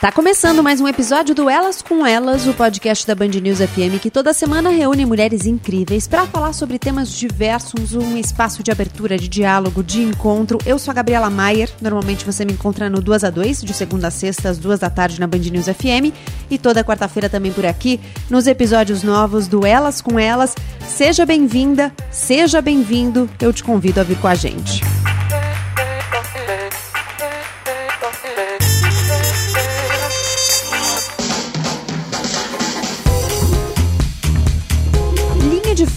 [0.00, 4.00] Tá começando mais um episódio do Elas com Elas, o podcast da Band News FM
[4.00, 9.18] que toda semana reúne mulheres incríveis para falar sobre temas diversos, um espaço de abertura,
[9.18, 10.56] de diálogo, de encontro.
[10.64, 14.06] Eu sou a Gabriela Maier, normalmente você me encontra no 2 a 2, de segunda
[14.06, 16.14] a sexta às duas da tarde na Band News FM
[16.48, 17.98] e toda quarta-feira também por aqui
[18.30, 20.54] nos episódios novos do Elas com Elas.
[20.86, 24.80] Seja bem-vinda, seja bem-vindo, eu te convido a vir com a gente.
[24.80, 25.37] de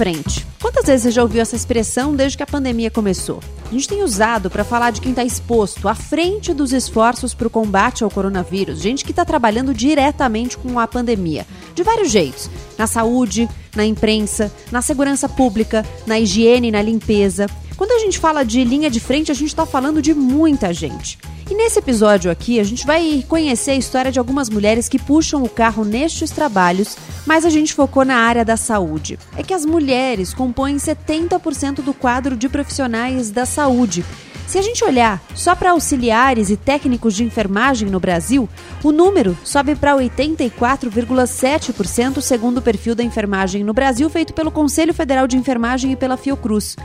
[0.02, 0.48] frente.
[0.60, 3.40] Quantas vezes você já ouviu essa expressão desde que a pandemia começou?
[3.70, 7.46] A gente tem usado para falar de quem está exposto à frente dos esforços para
[7.46, 12.50] o combate ao coronavírus, gente que está trabalhando diretamente com a pandemia, de vários jeitos:
[12.78, 17.48] na saúde, na imprensa, na segurança pública, na higiene, na limpeza.
[17.78, 21.18] Quando a gente fala de linha de frente, a gente está falando de muita gente.
[21.50, 25.44] E nesse episódio aqui, a gente vai conhecer a história de algumas mulheres que puxam
[25.44, 26.96] o carro nestes trabalhos,
[27.26, 29.18] mas a gente focou na área da saúde.
[29.36, 34.06] É que as mulheres compõem 70% do quadro de profissionais da saúde
[34.52, 38.50] se a gente olhar só para auxiliares e técnicos de enfermagem no Brasil,
[38.84, 44.94] o número sobe para 84,7% segundo o perfil da enfermagem no Brasil feito pelo Conselho
[44.94, 46.76] Federal de Enfermagem e pela Fiocruz.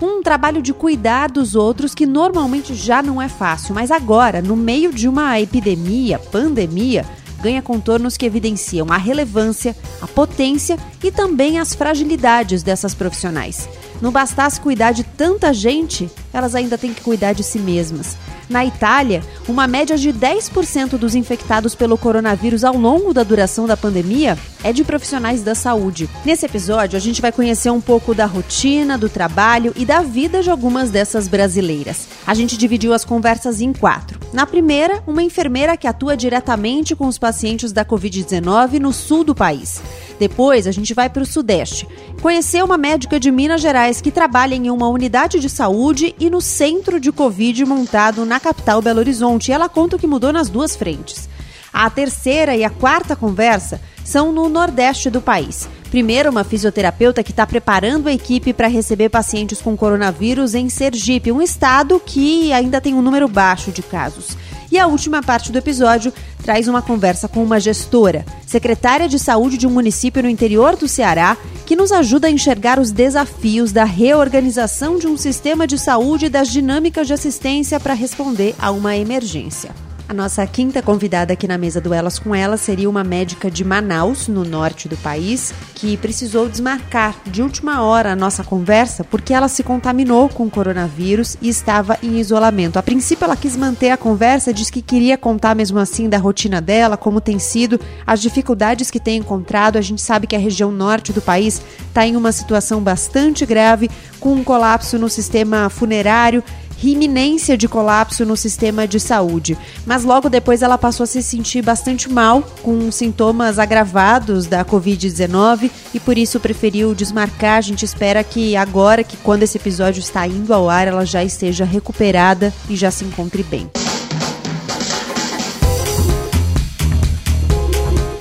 [0.00, 4.54] Um trabalho de cuidar dos outros que normalmente já não é fácil, mas agora, no
[4.54, 7.04] meio de uma epidemia, pandemia,
[7.42, 13.68] ganha contornos que evidenciam a relevância, a potência e também as fragilidades dessas profissionais.
[14.00, 18.16] Não bastasse cuidar de tanta gente, elas ainda têm que cuidar de si mesmas.
[18.48, 23.76] Na Itália, uma média de 10% dos infectados pelo coronavírus ao longo da duração da
[23.76, 26.08] pandemia é de profissionais da saúde.
[26.24, 30.42] Nesse episódio, a gente vai conhecer um pouco da rotina, do trabalho e da vida
[30.42, 32.06] de algumas dessas brasileiras.
[32.24, 34.20] A gente dividiu as conversas em quatro.
[34.32, 39.34] Na primeira, uma enfermeira que atua diretamente com os pacientes da Covid-19 no sul do
[39.34, 39.80] país.
[40.18, 41.86] Depois, a gente vai para o Sudeste.
[42.22, 46.40] Conhecer uma médica de Minas Gerais que trabalha em uma unidade de saúde e no
[46.40, 49.50] centro de Covid montado na capital Belo Horizonte.
[49.50, 51.28] E ela conta que mudou nas duas frentes.
[51.72, 55.68] A terceira e a quarta conversa são no Nordeste do país.
[55.90, 61.30] Primeiro, uma fisioterapeuta que está preparando a equipe para receber pacientes com coronavírus em Sergipe,
[61.30, 64.36] um estado que ainda tem um número baixo de casos.
[64.70, 66.12] E a última parte do episódio
[66.42, 70.88] traz uma conversa com uma gestora, secretária de saúde de um município no interior do
[70.88, 76.26] Ceará, que nos ajuda a enxergar os desafios da reorganização de um sistema de saúde
[76.26, 79.85] e das dinâmicas de assistência para responder a uma emergência.
[80.08, 83.64] A nossa quinta convidada aqui na mesa do Elas com Ela seria uma médica de
[83.64, 89.34] Manaus, no norte do país, que precisou desmarcar de última hora a nossa conversa porque
[89.34, 92.78] ela se contaminou com o coronavírus e estava em isolamento.
[92.78, 96.60] A princípio, ela quis manter a conversa, disse que queria contar mesmo assim da rotina
[96.60, 99.76] dela, como tem sido, as dificuldades que tem encontrado.
[99.76, 103.90] A gente sabe que a região norte do país está em uma situação bastante grave,
[104.20, 106.44] com um colapso no sistema funerário
[106.82, 109.56] iminência de colapso no sistema de saúde.
[109.84, 115.70] Mas logo depois ela passou a se sentir bastante mal, com sintomas agravados da Covid-19
[115.94, 117.58] e por isso preferiu desmarcar.
[117.58, 121.22] A gente espera que agora, que quando esse episódio está indo ao ar, ela já
[121.24, 123.70] esteja recuperada e já se encontre bem.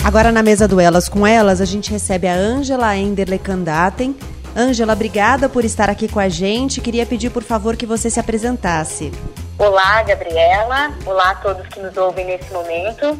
[0.06, 4.16] Agora na mesa do Elas com Elas, a gente recebe a Ângela Enderle Candaten,
[4.56, 6.80] Ângela, obrigada por estar aqui com a gente.
[6.80, 9.12] Queria pedir, por favor, que você se apresentasse.
[9.60, 10.98] Olá, Gabriela.
[11.06, 13.20] Olá a todos que nos ouvem nesse momento.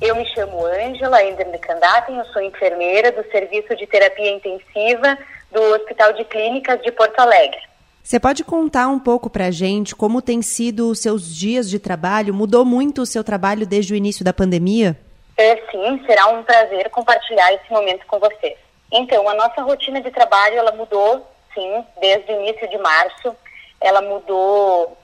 [0.00, 5.18] Eu me chamo Ângela Enderle Candaten, eu sou enfermeira do Serviço de Terapia Intensiva
[5.50, 7.58] do Hospital de Clínicas de Porto Alegre.
[8.00, 11.80] Você pode contar um pouco para a gente como tem sido os seus dias de
[11.80, 12.32] trabalho?
[12.32, 14.96] Mudou muito o seu trabalho desde o início da pandemia?
[15.36, 18.65] É, sim, será um prazer compartilhar esse momento com vocês.
[18.90, 23.34] Então, a nossa rotina de trabalho, ela mudou, sim, desde o início de março.
[23.80, 24.96] Ela mudou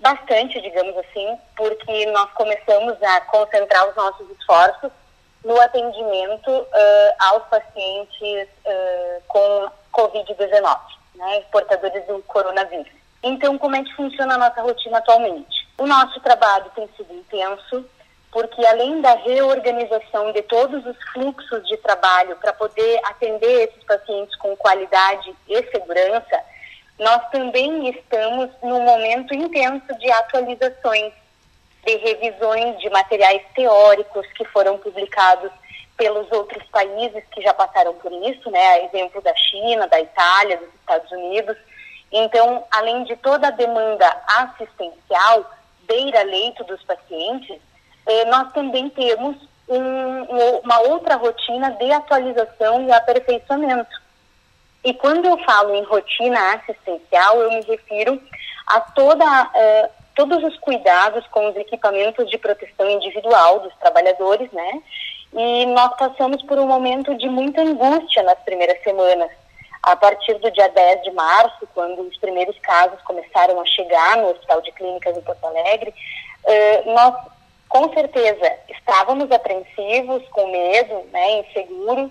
[0.00, 4.90] bastante, digamos assim, porque nós começamos a concentrar os nossos esforços
[5.44, 10.78] no atendimento uh, aos pacientes uh, com Covid-19,
[11.14, 12.92] né, portadores do coronavírus.
[13.22, 15.66] Então, como é que funciona a nossa rotina atualmente?
[15.78, 17.84] O nosso trabalho tem sido intenso,
[18.30, 24.36] porque além da reorganização de todos os fluxos de trabalho para poder atender esses pacientes
[24.36, 26.42] com qualidade e segurança,
[26.98, 31.12] nós também estamos num momento intenso de atualizações,
[31.84, 35.50] de revisões de materiais teóricos que foram publicados
[35.96, 40.74] pelos outros países que já passaram por isso, né, exemplo da China, da Itália, dos
[40.74, 41.56] Estados Unidos.
[42.12, 45.50] Então, além de toda a demanda assistencial,
[45.86, 47.58] beira-leito dos pacientes,
[48.06, 49.36] eh, nós também temos
[49.68, 54.06] um, uma outra rotina de atualização e aperfeiçoamento.
[54.84, 58.20] E quando eu falo em rotina assistencial, eu me refiro
[58.68, 64.82] a toda, eh, todos os cuidados com os equipamentos de proteção individual dos trabalhadores, né?
[65.32, 69.30] E nós passamos por um momento de muita angústia nas primeiras semanas.
[69.82, 74.30] A partir do dia 10 de março, quando os primeiros casos começaram a chegar no
[74.30, 75.92] Hospital de Clínicas em Porto Alegre,
[76.44, 77.14] eh, nós
[77.68, 82.10] com certeza estávamos apreensivos, com medo, né, inseguros,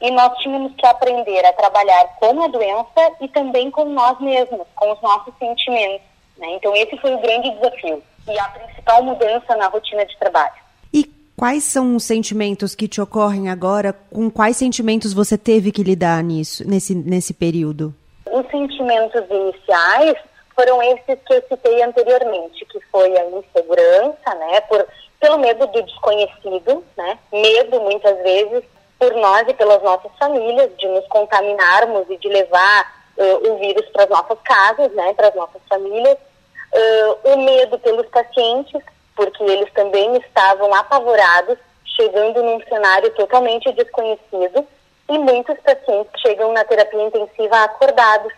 [0.00, 4.66] e nós tínhamos que aprender a trabalhar com a doença e também com nós mesmos,
[4.74, 6.06] com os nossos sentimentos.
[6.36, 6.48] Né?
[6.54, 10.54] Então esse foi o grande desafio e a principal mudança na rotina de trabalho.
[10.92, 13.94] E quais são os sentimentos que te ocorrem agora?
[14.10, 17.94] Com quais sentimentos você teve que lidar nisso, nesse, nesse período?
[18.26, 20.18] Os sentimentos iniciais
[20.56, 24.88] foram esses que eu citei anteriormente, que foi a insegurança, né, por,
[25.20, 28.64] pelo medo do desconhecido, né, medo muitas vezes
[28.98, 33.86] por nós e pelas nossas famílias de nos contaminarmos e de levar uh, o vírus
[33.90, 38.82] para as nossas casas, né, para as nossas famílias, uh, o medo pelos pacientes,
[39.14, 44.66] porque eles também estavam apavorados, chegando num cenário totalmente desconhecido,
[45.08, 48.32] e muitos pacientes chegam na terapia intensiva acordados.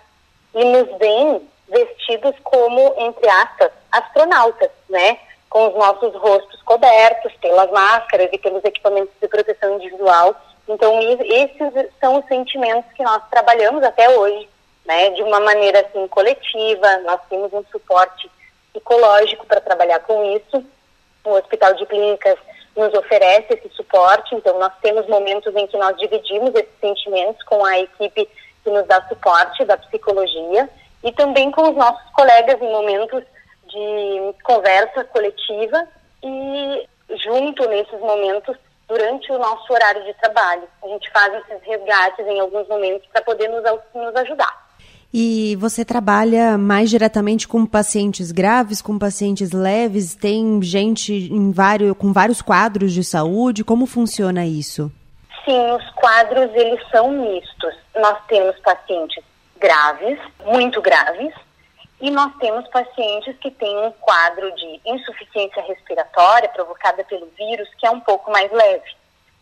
[0.55, 5.19] E nos veem vestidos como, entre aspas, astronautas, né?
[5.49, 10.35] Com os nossos rostos cobertos pelas máscaras e pelos equipamentos de proteção individual.
[10.69, 14.49] Então, esses são os sentimentos que nós trabalhamos até hoje,
[14.85, 15.11] né?
[15.11, 16.99] De uma maneira, assim, coletiva.
[16.99, 18.31] Nós temos um suporte
[18.73, 20.65] psicológico para trabalhar com isso.
[21.25, 22.39] O Hospital de Clínicas
[22.77, 27.65] nos oferece esse suporte, então nós temos momentos em que nós dividimos esses sentimentos com
[27.65, 28.29] a equipe
[28.63, 30.69] que nos dá suporte da psicologia
[31.03, 33.23] e também com os nossos colegas em momentos
[33.69, 35.87] de conversa coletiva
[36.23, 36.89] e
[37.25, 38.57] junto nesses momentos
[38.89, 40.63] durante o nosso horário de trabalho.
[40.83, 43.63] A gente faz esses resgates em alguns momentos para poder nos,
[43.95, 44.69] nos ajudar.
[45.13, 50.15] E você trabalha mais diretamente com pacientes graves, com pacientes leves?
[50.15, 53.65] Tem gente em vários, com vários quadros de saúde?
[53.65, 54.93] Como funciona isso?
[55.45, 57.75] Sim, os quadros eles são mistos.
[57.97, 59.25] Nós temos pacientes
[59.59, 61.35] graves, muito graves,
[62.01, 67.87] e nós temos pacientes que têm um quadro de insuficiência respiratória provocada pelo vírus que
[67.87, 68.97] é um pouco mais leve,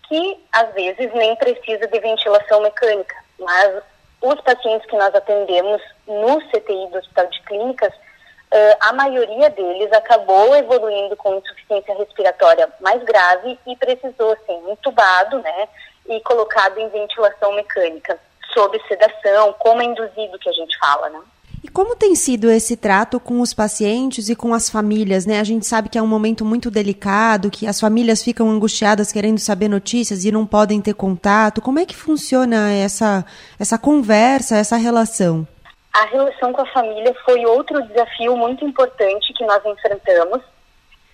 [0.08, 3.82] que às vezes nem precisa de ventilação mecânica, mas
[4.22, 9.92] os pacientes que nós atendemos no CTI do Hospital de Clínicas, uh, a maioria deles
[9.92, 15.68] acabou evoluindo com insuficiência respiratória mais grave e precisou ser entubado, né,
[16.08, 18.18] e colocado em ventilação mecânica
[18.56, 21.20] sob sedação, como é induzido que a gente fala, né?
[21.62, 25.40] E como tem sido esse trato com os pacientes e com as famílias, né?
[25.40, 29.38] A gente sabe que é um momento muito delicado, que as famílias ficam angustiadas querendo
[29.38, 31.60] saber notícias e não podem ter contato.
[31.60, 33.24] Como é que funciona essa,
[33.58, 35.46] essa conversa, essa relação?
[35.92, 40.42] A relação com a família foi outro desafio muito importante que nós enfrentamos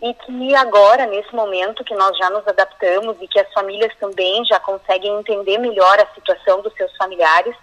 [0.02, 4.44] e que agora, nesse momento que nós já nos adaptamos e que as famílias também
[4.44, 7.54] já conseguem entender melhor a situação dos seus familiares,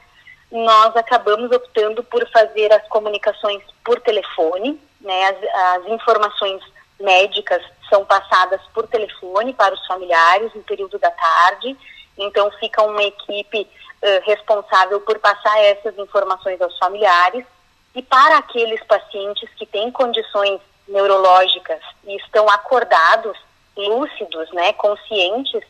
[0.50, 5.26] nós acabamos optando por fazer as comunicações por telefone, né?
[5.26, 6.64] As, as informações
[6.98, 11.78] médicas são passadas por telefone para os familiares no período da tarde,
[12.18, 17.46] então fica uma equipe uh, responsável por passar essas informações aos familiares
[17.94, 23.38] e para aqueles pacientes que têm condições neurológicas e estão acordados,
[23.76, 25.64] lúcidos, né, conscientes,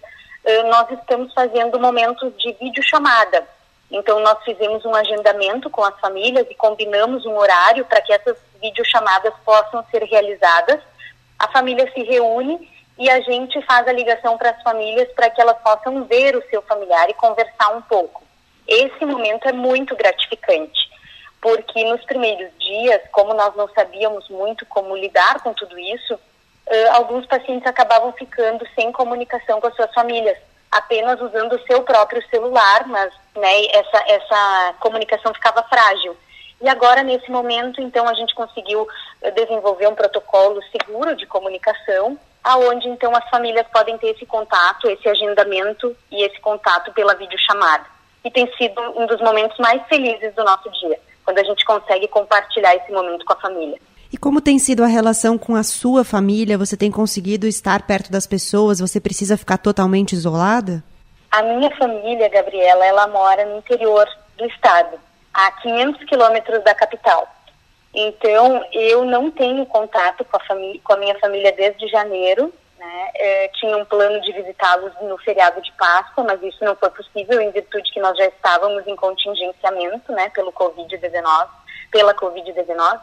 [0.44, 3.48] eh, nós estamos fazendo momentos de videochamada.
[3.92, 8.38] Então, nós fizemos um agendamento com as famílias e combinamos um horário para que essas
[8.62, 10.80] videochamadas possam ser realizadas.
[11.38, 15.42] A família se reúne e a gente faz a ligação para as famílias para que
[15.42, 18.24] elas possam ver o seu familiar e conversar um pouco.
[18.68, 20.89] Esse momento é muito gratificante
[21.42, 26.92] porque nos primeiros dias, como nós não sabíamos muito como lidar com tudo isso, uh,
[26.94, 30.38] alguns pacientes acabavam ficando sem comunicação com as suas famílias,
[30.72, 36.16] apenas usando o seu próprio celular, mas né, essa, essa comunicação ficava frágil.
[36.62, 38.86] E agora, nesse momento, então, a gente conseguiu
[39.34, 45.08] desenvolver um protocolo seguro de comunicação, aonde então as famílias podem ter esse contato, esse
[45.08, 47.86] agendamento e esse contato pela videochamada.
[48.26, 52.08] E tem sido um dos momentos mais felizes do nosso dia quando a gente consegue
[52.08, 53.78] compartilhar esse momento com a família.
[54.12, 56.58] E como tem sido a relação com a sua família?
[56.58, 58.80] Você tem conseguido estar perto das pessoas?
[58.80, 60.84] Você precisa ficar totalmente isolada?
[61.30, 64.08] A minha família, Gabriela, ela mora no interior
[64.40, 64.98] do estado,
[65.32, 67.28] a 500 quilômetros da capital.
[67.94, 70.42] Então, eu não tenho contato com a,
[70.84, 73.12] com a minha família desde janeiro né?
[73.16, 77.40] É, tinha um plano de visitá-los no feriado de Páscoa, mas isso não foi possível
[77.42, 81.48] em virtude que nós já estávamos em contingenciamento, né, pelo Covid-19,
[81.92, 83.00] pela Covid-19.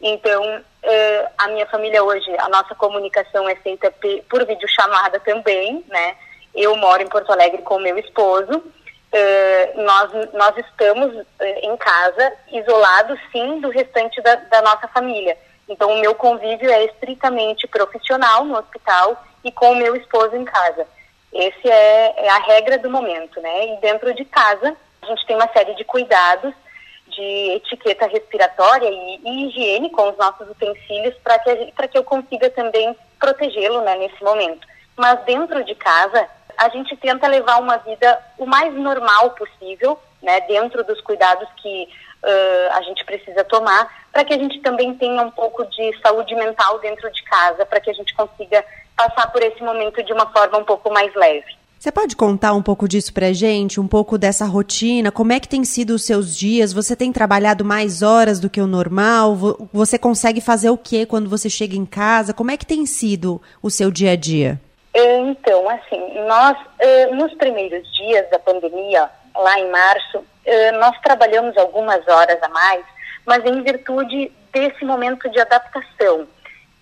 [0.00, 3.92] Então, é, a minha família hoje, a nossa comunicação é feita
[4.30, 6.16] por videochamada também, né?
[6.54, 8.62] Eu moro em Porto Alegre com meu esposo.
[9.10, 15.36] É, nós, nós estamos é, em casa, isolados, sim, do restante da, da nossa família
[15.68, 20.44] então, o meu convívio é estritamente profissional no hospital e com o meu esposo em
[20.44, 20.86] casa.
[21.32, 23.74] Esse é, é, a regra do momento, né?
[23.74, 26.54] E dentro de casa, a gente tem uma série de cuidados
[27.08, 32.48] de etiqueta respiratória e, e higiene com os nossos utensílios para que, que eu consiga
[32.50, 34.66] também protegê-lo né, nesse momento.
[34.96, 40.40] Mas dentro de casa, a gente tenta levar uma vida o mais normal possível, né,
[40.42, 41.88] dentro dos cuidados que
[42.22, 46.34] uh, a gente precisa tomar, para que a gente também tenha um pouco de saúde
[46.34, 48.64] mental dentro de casa, para que a gente consiga
[48.96, 51.58] passar por esse momento de uma forma um pouco mais leve.
[51.78, 55.12] Você pode contar um pouco disso pra gente, um pouco dessa rotina?
[55.12, 56.72] Como é que tem sido os seus dias?
[56.72, 59.36] Você tem trabalhado mais horas do que o normal?
[59.72, 62.34] Você consegue fazer o que quando você chega em casa?
[62.34, 64.60] Como é que tem sido o seu dia a dia?
[64.92, 66.58] Então, assim, nós,
[67.12, 70.24] nos primeiros dias da pandemia, lá em março,
[70.72, 72.84] nós trabalhamos algumas horas a mais,
[73.26, 76.26] mas em virtude desse momento de adaptação.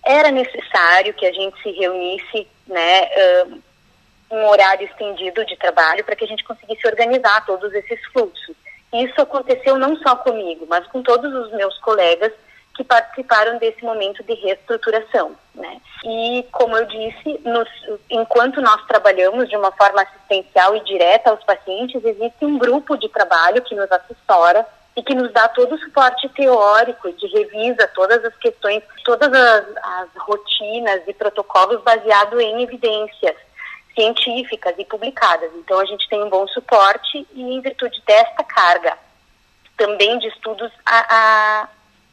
[0.05, 3.45] Era necessário que a gente se reunisse, né, eh,
[4.31, 8.55] um horário estendido de trabalho para que a gente conseguisse organizar todos esses fluxos.
[8.93, 12.31] Isso aconteceu não só comigo, mas com todos os meus colegas
[12.77, 15.35] que participaram desse momento de reestruturação.
[15.55, 15.81] Né?
[16.05, 17.67] E, como eu disse, nos,
[18.09, 23.09] enquanto nós trabalhamos de uma forma assistencial e direta aos pacientes, existe um grupo de
[23.09, 24.65] trabalho que nos assessora
[24.95, 29.65] e que nos dá todo o suporte teórico, que revisa todas as questões, todas as,
[29.83, 33.35] as rotinas e protocolos baseados em evidências
[33.95, 35.51] científicas e publicadas.
[35.55, 38.95] Então, a gente tem um bom suporte e, em virtude desta carga
[39.77, 41.67] também de estudos, a, a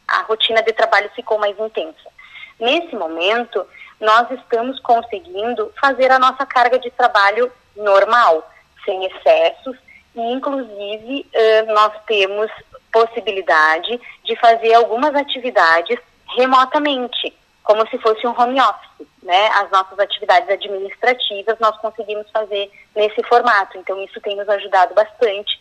[0.06, 2.10] a rotina de trabalho ficou mais intensa.
[2.58, 3.66] Nesse momento,
[4.00, 8.48] nós estamos conseguindo fazer a nossa carga de trabalho normal,
[8.84, 9.76] sem excessos,
[10.14, 11.26] e inclusive
[11.68, 12.50] nós temos
[12.92, 15.98] possibilidade de fazer algumas atividades
[16.36, 19.48] remotamente, como se fosse um home office, né?
[19.54, 25.58] As nossas atividades administrativas nós conseguimos fazer nesse formato, então isso tem nos ajudado bastante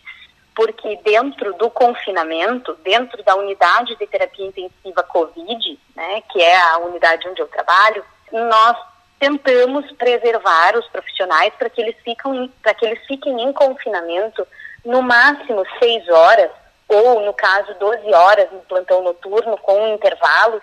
[0.56, 6.78] porque dentro do confinamento, dentro da unidade de terapia intensiva COVID, né, que é a
[6.80, 8.78] unidade onde eu trabalho, nós
[9.20, 14.46] tentamos preservar os profissionais para que eles fiquem para que eles fiquem em confinamento
[14.84, 16.52] no máximo seis horas
[16.90, 20.62] ou no caso 12 horas no plantão noturno com intervalos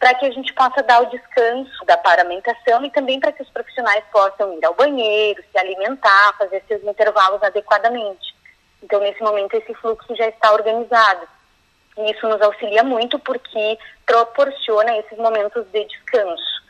[0.00, 3.50] para que a gente possa dar o descanso da paramentação e também para que os
[3.50, 8.34] profissionais possam ir ao banheiro, se alimentar, fazer seus intervalos adequadamente.
[8.82, 11.26] Então, nesse momento, esse fluxo já está organizado.
[11.98, 16.62] E isso nos auxilia muito porque proporciona esses momentos de descanso.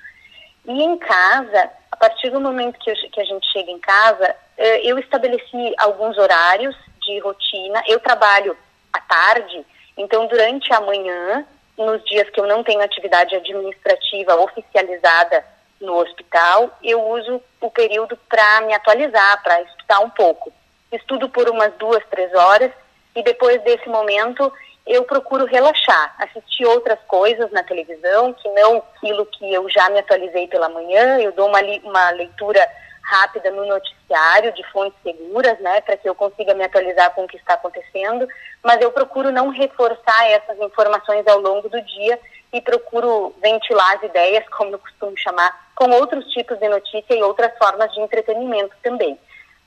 [0.66, 4.34] E em casa, a partir do momento que, eu, que a gente chega em casa,
[4.58, 7.82] eh, eu estabeleci alguns horários de rotina.
[7.86, 8.56] Eu trabalho
[8.92, 9.64] à tarde,
[9.96, 15.44] então durante a manhã, nos dias que eu não tenho atividade administrativa oficializada
[15.80, 20.52] no hospital, eu uso o período para me atualizar, para estudar um pouco
[20.92, 22.70] estudo por umas duas, três horas.
[23.14, 24.52] E depois desse momento
[24.86, 29.98] eu procuro relaxar, assistir outras coisas na televisão, que não aquilo que eu já me
[29.98, 32.66] atualizei pela manhã, eu dou uma, uma leitura
[33.02, 37.28] rápida no noticiário de fontes seguras, né, para que eu consiga me atualizar com o
[37.28, 38.26] que está acontecendo,
[38.62, 42.18] mas eu procuro não reforçar essas informações ao longo do dia
[42.52, 47.22] e procuro ventilar as ideias, como eu costumo chamar, com outros tipos de notícia e
[47.22, 49.18] outras formas de entretenimento também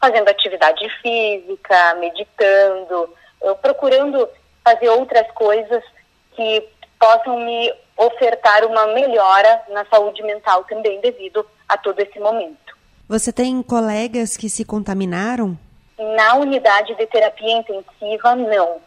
[0.04, 3.10] fazendo atividade física, meditando,
[3.62, 4.28] procurando
[4.62, 5.82] fazer outras coisas
[6.36, 6.68] que
[7.00, 12.76] possam me ofertar uma melhora na saúde mental também devido a todo esse momento.
[13.08, 15.58] Você tem colegas que se contaminaram?
[15.98, 18.82] Na unidade de terapia intensiva, não.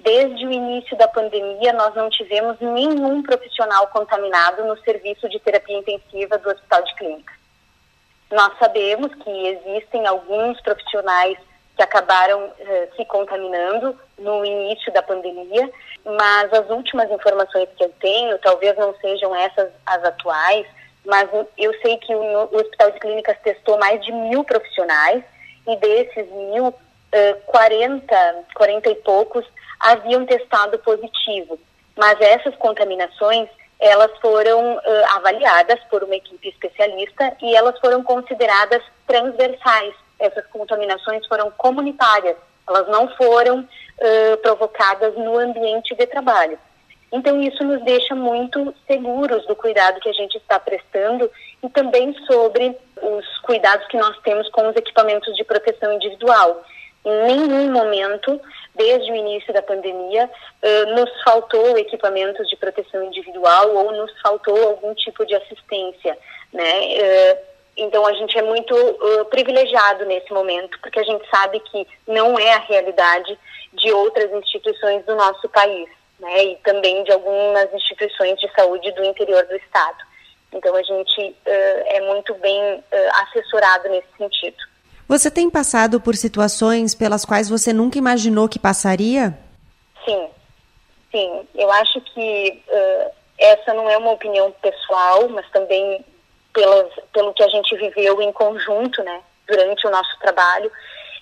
[0.00, 5.76] Desde o início da pandemia, nós não tivemos nenhum profissional contaminado no serviço de terapia
[5.76, 7.43] intensiva do Hospital de Clínica.
[8.34, 11.38] Nós sabemos que existem alguns profissionais
[11.76, 15.70] que acabaram eh, se contaminando no início da pandemia,
[16.04, 20.66] mas as últimas informações que eu tenho, talvez não sejam essas as atuais,
[21.06, 25.22] mas eu sei que o, o Hospital de Clínicas testou mais de mil profissionais
[25.68, 26.74] e desses mil,
[27.12, 29.46] eh, 40, 40 e poucos
[29.78, 31.56] haviam testado positivo.
[31.96, 33.48] Mas essas contaminações
[33.84, 39.94] elas foram uh, avaliadas por uma equipe especialista e elas foram consideradas transversais.
[40.18, 42.36] Essas contaminações foram comunitárias,
[42.66, 46.58] elas não foram uh, provocadas no ambiente de trabalho.
[47.12, 51.30] Então, isso nos deixa muito seguros do cuidado que a gente está prestando
[51.62, 56.64] e também sobre os cuidados que nós temos com os equipamentos de proteção individual.
[57.04, 58.40] Em nenhum momento,
[58.74, 60.24] desde o início da pandemia,
[60.62, 66.16] uh, nos faltou equipamentos de proteção individual ou nos faltou algum tipo de assistência,
[66.52, 66.80] né?
[66.80, 71.86] Uh, então a gente é muito uh, privilegiado nesse momento, porque a gente sabe que
[72.06, 73.38] não é a realidade
[73.74, 76.44] de outras instituições do nosso país, né?
[76.44, 79.98] E também de algumas instituições de saúde do interior do estado.
[80.52, 84.73] Então a gente é muito bem assessorado nesse sentido.
[85.06, 89.38] Você tem passado por situações pelas quais você nunca imaginou que passaria?
[90.04, 90.30] Sim,
[91.12, 91.48] sim.
[91.54, 96.02] Eu acho que uh, essa não é uma opinião pessoal, mas também
[96.54, 100.72] pelas, pelo que a gente viveu em conjunto, né, durante o nosso trabalho.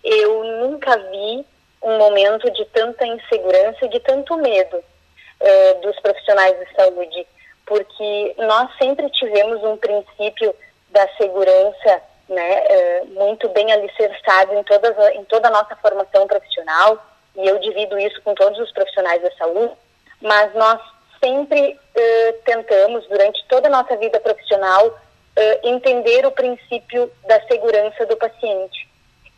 [0.04, 1.44] Eu nunca vi
[1.82, 7.26] um momento de tanta insegurança e de tanto medo uh, dos profissionais de saúde,
[7.66, 10.54] porque nós sempre tivemos um princípio
[10.90, 17.04] da segurança né, uh, muito bem alicerçado em, todas, em toda a nossa formação profissional,
[17.36, 19.72] e eu divido isso com todos os profissionais da saúde,
[20.20, 20.80] mas nós
[21.22, 28.04] sempre uh, tentamos, durante toda a nossa vida profissional, uh, entender o princípio da segurança
[28.06, 28.88] do paciente.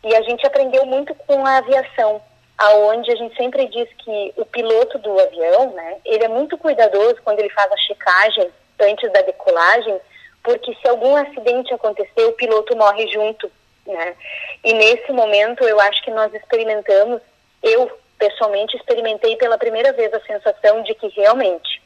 [0.03, 2.21] E a gente aprendeu muito com a aviação,
[2.57, 7.17] aonde a gente sempre diz que o piloto do avião, né, ele é muito cuidadoso
[7.23, 8.49] quando ele faz a checagem
[8.79, 9.99] antes da decolagem,
[10.45, 13.51] porque se algum acidente acontecer, o piloto morre junto,
[13.85, 14.15] né?
[14.63, 17.19] E nesse momento eu acho que nós experimentamos,
[17.63, 21.81] eu pessoalmente experimentei pela primeira vez a sensação de que realmente,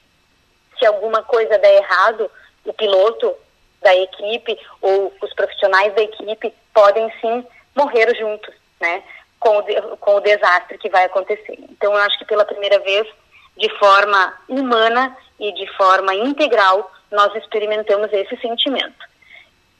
[0.78, 2.30] se alguma coisa der errado,
[2.66, 3.34] o piloto
[3.82, 9.02] da equipe ou os profissionais da equipe podem sim morrer juntos, né?
[9.40, 11.58] Com o, com o desastre que vai acontecer.
[11.70, 13.08] Então, eu acho que pela primeira vez,
[13.56, 19.06] de forma humana e de forma integral, nós experimentamos esse sentimento,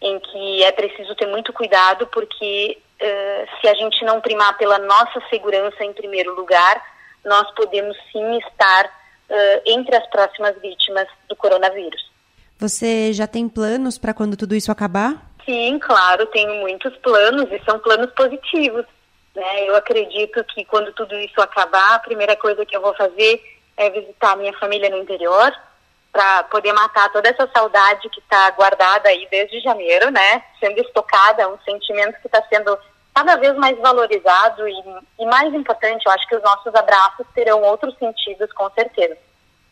[0.02, 4.80] em que é preciso ter muito cuidado, porque uh, se a gente não primar pela
[4.80, 6.82] nossa segurança em primeiro lugar,
[7.24, 12.10] nós podemos sim estar uh, entre as próximas vítimas do coronavírus.
[12.58, 15.30] Você já tem planos para quando tudo isso acabar?
[15.46, 18.86] Sim, claro, tenho muitos planos e são planos positivos.
[19.36, 19.70] Né?
[19.70, 23.42] Eu acredito que quando tudo isso acabar, a primeira coisa que eu vou fazer
[23.78, 25.52] é visitar minha família no interior,
[26.12, 30.44] para poder matar toda essa saudade que está guardada aí desde janeiro, né?
[30.60, 32.78] Sendo estocada, um sentimento que está sendo
[33.14, 34.84] cada vez mais valorizado e,
[35.20, 39.18] e mais importante, eu acho que os nossos abraços terão outros sentidos, com certeza.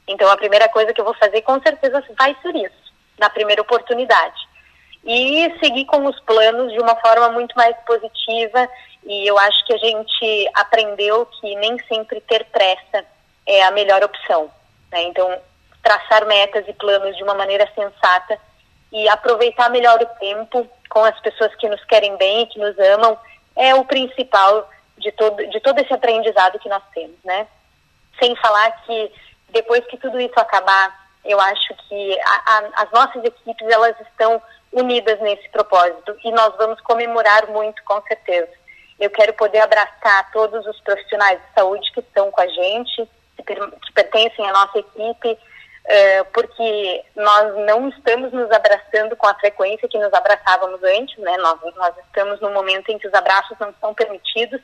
[0.08, 3.62] Então, a primeira coisa que eu vou fazer, com certeza, vai ser isso, na primeira
[3.62, 4.48] oportunidade.
[5.04, 8.70] E seguir com os planos de uma forma muito mais positiva.
[9.06, 13.06] E eu acho que a gente aprendeu que nem sempre ter pressa
[13.46, 14.52] é a melhor opção.
[14.92, 15.04] Né?
[15.04, 15.40] Então,
[15.88, 18.38] traçar metas e planos de uma maneira sensata
[18.92, 22.78] e aproveitar melhor o tempo com as pessoas que nos querem bem e que nos
[22.78, 23.18] amam
[23.56, 27.48] é o principal de todo, de todo esse aprendizado que nós temos, né?
[28.20, 29.12] Sem falar que
[29.50, 34.42] depois que tudo isso acabar, eu acho que a, a, as nossas equipes elas estão
[34.74, 38.52] unidas nesse propósito e nós vamos comemorar muito, com certeza.
[39.00, 43.56] Eu quero poder abraçar todos os profissionais de saúde que estão com a gente, que,
[43.56, 45.38] que pertencem à nossa equipe,
[46.34, 51.38] porque nós não estamos nos abraçando com a frequência que nos abraçávamos antes, né?
[51.38, 54.60] Nós, nós estamos num momento em que os abraços não são permitidos,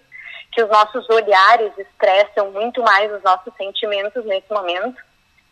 [0.52, 5.02] que os nossos olhares expressam muito mais os nossos sentimentos nesse momento.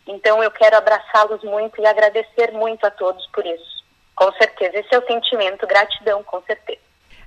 [0.06, 3.82] Então eu quero abraçá-los muito e agradecer muito a todos por isso.
[4.14, 6.80] Com certeza, esse é o sentimento, gratidão, com certeza.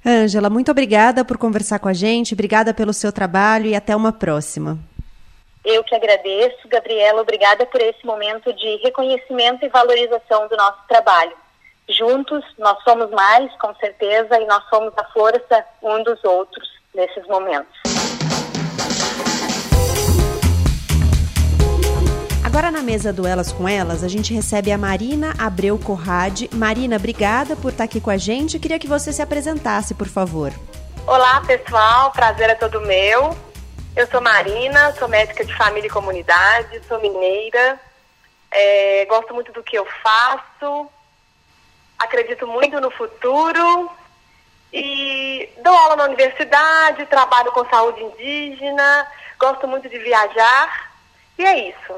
[0.06, 4.14] Ângela, muito obrigada por conversar com a gente, obrigada pelo seu trabalho e até uma
[4.14, 4.78] próxima.
[5.66, 11.36] Eu que agradeço, Gabriela, obrigada por esse momento de reconhecimento e valorização do nosso trabalho.
[11.90, 17.26] Juntos, nós somos mais, com certeza, e nós somos a força um dos outros nesses
[17.28, 17.74] momentos.
[22.44, 26.48] Agora na mesa do Elas com Elas, a gente recebe a Marina Abreu Corrade.
[26.54, 28.60] Marina, obrigada por estar aqui com a gente.
[28.60, 30.54] queria que você se apresentasse, por favor.
[31.08, 32.12] Olá, pessoal.
[32.12, 33.36] Prazer é todo meu.
[33.96, 37.80] Eu sou Marina, sou médica de família e comunidade, sou mineira,
[38.52, 40.90] é, gosto muito do que eu faço,
[41.98, 43.90] acredito muito no futuro
[44.74, 49.08] e dou aula na universidade, trabalho com saúde indígena,
[49.40, 50.92] gosto muito de viajar
[51.38, 51.96] e é isso.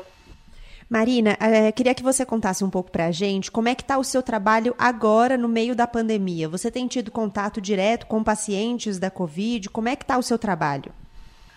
[0.88, 3.98] Marina, é, queria que você contasse um pouco para a gente como é que está
[3.98, 6.48] o seu trabalho agora no meio da pandemia.
[6.48, 9.68] Você tem tido contato direto com pacientes da Covid?
[9.70, 10.94] Como é que está o seu trabalho?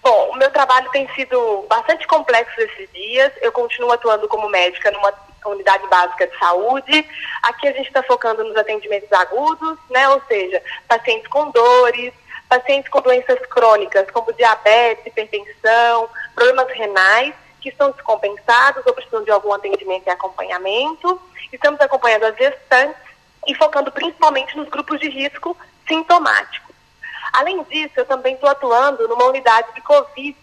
[0.03, 3.33] Bom, o meu trabalho tem sido bastante complexo esses dias.
[3.43, 5.13] Eu continuo atuando como médica numa
[5.47, 7.07] unidade básica de saúde.
[7.43, 10.09] Aqui a gente está focando nos atendimentos agudos, né?
[10.09, 12.13] Ou seja, pacientes com dores,
[12.49, 19.31] pacientes com doenças crônicas, como diabetes, hipertensão, problemas renais que estão descompensados ou precisam de
[19.31, 21.21] algum atendimento e acompanhamento.
[21.53, 22.97] Estamos acompanhando as gestantes
[23.47, 26.70] e focando principalmente nos grupos de risco sintomáticos.
[27.33, 30.37] Além disso, eu também estou atuando numa unidade de Covid,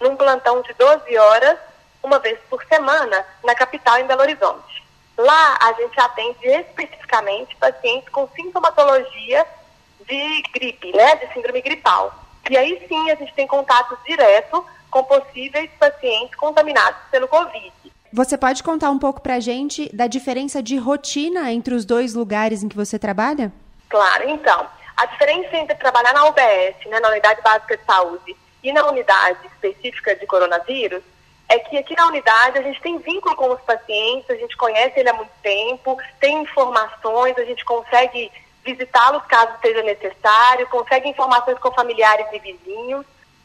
[0.00, 1.58] num plantão de 12 horas,
[2.02, 4.82] uma vez por semana, na capital, em Belo Horizonte.
[5.16, 9.46] Lá, a gente atende especificamente pacientes com sintomatologia
[10.06, 12.12] de gripe, né, de síndrome gripal.
[12.50, 17.72] E aí sim, a gente tem contato direto com possíveis pacientes contaminados pelo Covid.
[18.12, 22.14] Você pode contar um pouco para a gente da diferença de rotina entre os dois
[22.14, 23.50] lugares em que você trabalha?
[23.88, 24.66] Claro, então.
[24.96, 29.46] A diferença entre trabalhar na UBS, né, na Unidade Básica de Saúde, e na unidade
[29.46, 31.02] específica de coronavírus,
[31.48, 34.98] é que aqui na unidade a gente tem vínculo com os pacientes, a gente conhece
[34.98, 38.30] ele há muito tempo, tem informações, a gente consegue
[38.64, 43.04] visitá-los caso seja necessário, consegue informações com familiares e vizinhos.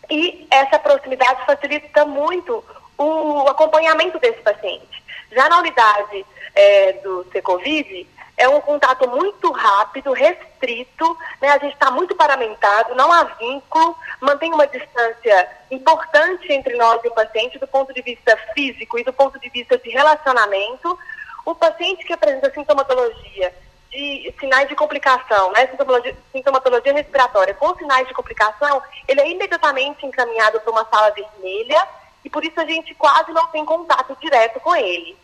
[0.10, 2.64] E essa proximidade facilita muito
[2.98, 5.04] o acompanhamento desse paciente.
[5.32, 8.08] Já na unidade é, do Secovid,
[8.38, 11.50] é um contato muito rápido, restrito, né?
[11.50, 17.08] a gente está muito paramentado, não há vínculo, mantém uma distância importante entre nós e
[17.08, 20.98] o paciente do ponto de vista físico e do ponto de vista de relacionamento.
[21.44, 23.54] O paciente que apresenta sintomatologia
[23.90, 30.06] de sinais de complicação, né, sintomatologia, sintomatologia respiratória com sinais de complicação, ele é imediatamente
[30.06, 31.88] encaminhado para uma sala vermelha
[32.24, 35.18] e por isso a gente quase não tem contato direto com ele.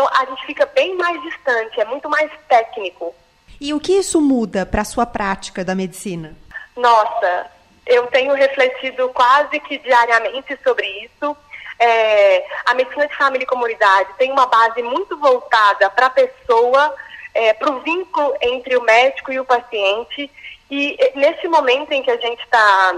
[0.00, 3.14] Então a gente fica bem mais distante, é muito mais técnico.
[3.60, 6.34] E o que isso muda para a sua prática da medicina?
[6.74, 7.50] Nossa,
[7.84, 11.36] eu tenho refletido quase que diariamente sobre isso.
[11.78, 16.94] É, a medicina de família e comunidade tem uma base muito voltada para a pessoa
[17.34, 20.30] é, para o vínculo entre o médico e o paciente.
[20.70, 22.94] E nesse momento em que a gente está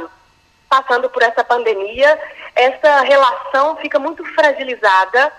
[0.68, 2.16] passando por essa pandemia,
[2.54, 5.32] essa relação fica muito fragilizada.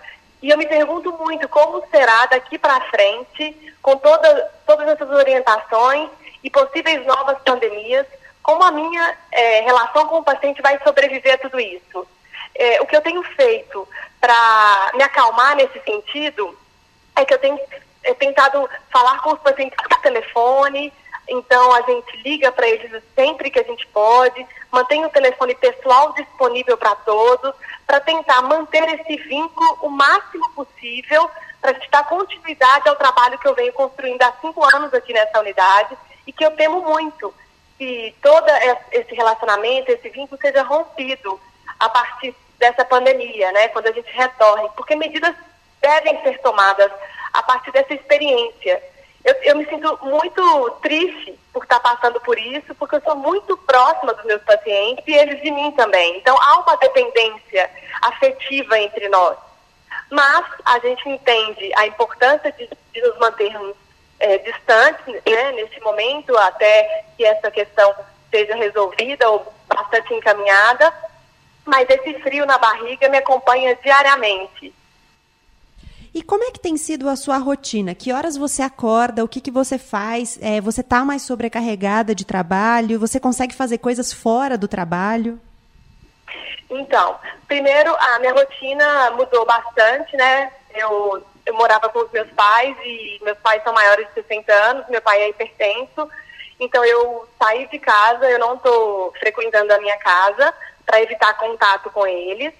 [0.44, 6.10] E eu me pergunto muito como será daqui para frente, com toda, todas essas orientações
[6.44, 8.06] e possíveis novas pandemias,
[8.42, 12.06] como a minha é, relação com o paciente vai sobreviver a tudo isso.
[12.54, 13.88] É, o que eu tenho feito
[14.20, 16.60] para me acalmar nesse sentido
[17.16, 17.58] é que eu tenho
[18.04, 20.92] é, tentado falar com os pacientes por telefone,
[21.28, 26.14] então a gente liga para eles sempre que a gente pode, mantém o telefone pessoal
[26.14, 27.54] disponível para todos,
[27.86, 31.30] para tentar manter esse vínculo o máximo possível,
[31.62, 35.98] para dar continuidade ao trabalho que eu venho construindo há cinco anos aqui nessa unidade
[36.28, 37.34] e que eu temo muito
[37.78, 38.48] que todo
[38.92, 41.40] esse relacionamento, esse vínculo seja rompido
[41.80, 45.36] a partir dessa pandemia, né, quando a gente retorne, porque medidas
[45.82, 46.92] devem ser tomadas
[47.34, 48.82] a partir dessa experiência.
[49.24, 53.56] Eu, eu, me sinto muito triste por estar passando por isso, porque eu sou muito
[53.58, 56.18] próxima dos meus pacientes e eles de mim também.
[56.18, 57.70] Então há uma dependência
[58.02, 59.38] afetiva entre nós.
[60.10, 63.76] Mas a gente entende a importância de, de nos mantermos
[64.20, 67.96] é, distantes né, nesse momento, até que essa questão
[68.30, 70.94] seja resolvida ou bastante encaminhada.
[71.66, 74.74] Mas esse frio na barriga me acompanha diariamente.
[76.14, 77.96] E como é que tem sido a sua rotina?
[77.96, 79.24] Que horas você acorda?
[79.24, 80.38] O que, que você faz?
[80.42, 83.00] É, você está mais sobrecarregada de trabalho?
[83.00, 85.42] Você consegue fazer coisas fora do trabalho?
[86.70, 90.52] Então, primeiro, a minha rotina mudou bastante, né?
[90.76, 94.90] Eu, eu morava com os meus pais e meus pais são maiores de 60 anos,
[94.90, 96.10] meu pai é hipertenso,
[96.60, 100.54] então eu saí de casa, eu não estou frequentando a minha casa
[100.86, 102.54] para evitar contato com eles.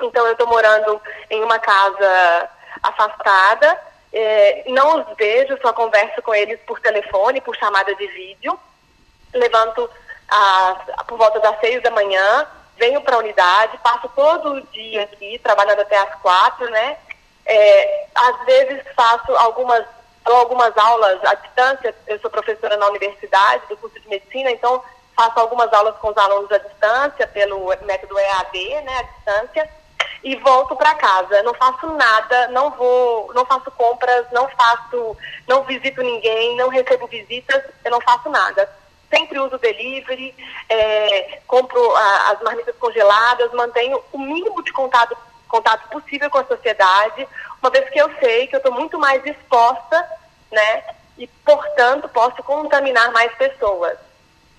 [0.00, 2.50] Então eu estou morando em uma casa
[2.82, 3.80] afastada,
[4.12, 8.58] é, não os vejo, só converso com eles por telefone, por chamada de vídeo.
[9.32, 9.90] Levanto
[11.06, 15.38] por volta das seis da manhã, venho para a unidade, passo todo o dia aqui,
[15.38, 16.96] trabalhando até as quatro, né?
[17.44, 19.84] É, às vezes faço algumas,
[20.24, 24.82] algumas aulas à distância, eu sou professora na universidade, do curso de medicina, então
[25.14, 29.70] faço algumas aulas com os alunos à distância, pelo método EAD, né, à distância
[30.26, 31.40] e volto para casa.
[31.44, 37.06] Não faço nada, não vou, não faço compras, não faço, não visito ninguém, não recebo
[37.06, 38.68] visitas, eu não faço nada.
[39.08, 40.34] Sempre uso delivery,
[40.68, 46.44] é, compro a, as marmitas congeladas, mantenho o mínimo de contato contato possível com a
[46.44, 47.26] sociedade,
[47.62, 50.10] uma vez que eu sei que eu estou muito mais exposta,
[50.50, 50.82] né?
[51.16, 53.96] E, portanto, posso contaminar mais pessoas.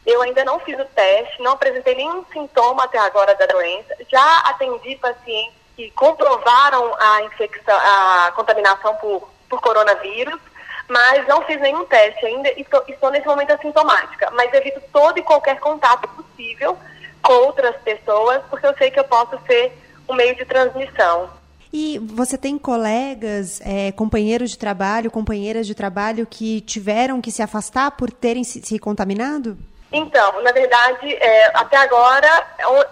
[0.08, 3.94] Eu ainda não fiz o teste, não apresentei nenhum sintoma até agora da doença.
[4.10, 10.40] Já atendi pacientes que comprovaram a infecção, a contaminação por, por coronavírus,
[10.88, 14.32] mas não fiz nenhum teste ainda e estou, nesse momento assintomática.
[14.32, 16.78] Mas evito todo e qualquer contato possível
[17.22, 21.30] com outras pessoas, porque eu sei que eu posso ser um meio de transmissão.
[21.74, 27.42] E você tem colegas, é, companheiros de trabalho, companheiras de trabalho que tiveram que se
[27.42, 29.58] afastar por terem se, se contaminado?
[29.92, 32.48] Então, na verdade, é, até agora,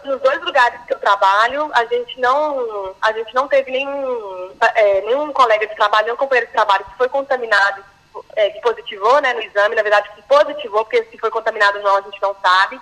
[0.06, 5.02] nos dois lugares que eu trabalho, a gente não, a gente não teve nenhum, é,
[5.02, 7.84] nenhum colega de trabalho, nenhum companheiro de trabalho que foi contaminado,
[8.38, 11.84] é, que positivou né, no exame, na verdade, que positivou, porque se foi contaminado ou
[11.84, 12.80] não, a gente não sabe.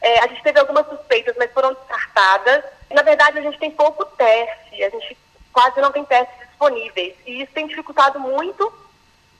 [0.00, 2.62] É, a gente teve algumas suspeitas, mas foram descartadas.
[2.90, 5.18] Na verdade, a gente tem pouco teste, a gente
[5.52, 7.14] quase não tem testes disponíveis.
[7.26, 8.72] E isso tem dificultado muito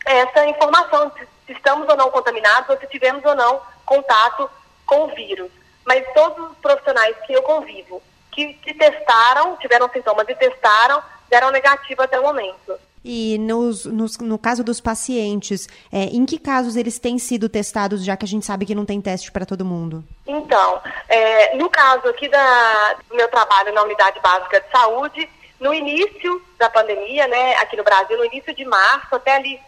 [0.04, 1.12] essa informação,
[1.46, 4.50] se estamos ou não contaminados, ou se tivemos ou não contato
[4.84, 5.50] com o vírus.
[5.86, 11.50] Mas todos os profissionais que eu convivo, que, que testaram, tiveram sintomas e testaram, deram
[11.50, 12.78] negativo até o momento.
[13.08, 18.04] E nos, nos, no caso dos pacientes, é, em que casos eles têm sido testados,
[18.04, 20.02] já que a gente sabe que não tem teste para todo mundo?
[20.26, 25.72] Então, é, no caso aqui da, do meu trabalho na Unidade Básica de Saúde, no
[25.72, 29.60] início da pandemia, né, aqui no Brasil, no início de março, até ali,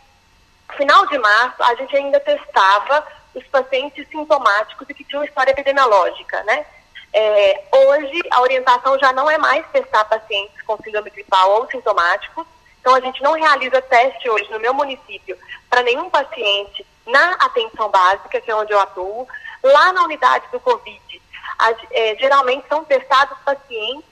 [0.77, 3.07] final de março, a gente ainda testava
[3.39, 6.67] os pacientes sintomáticos e que tinham história epidemiológica, né?
[7.13, 12.47] É, hoje, a orientação já não é mais testar pacientes com síndrome gripal ou sintomáticos,
[12.81, 15.37] então a gente não realiza teste hoje no meu município
[15.69, 19.27] para nenhum paciente na atenção básica, que é onde eu atuo.
[19.63, 21.23] Lá na unidade do Covid,
[21.59, 24.05] a, é, geralmente são testados pacientes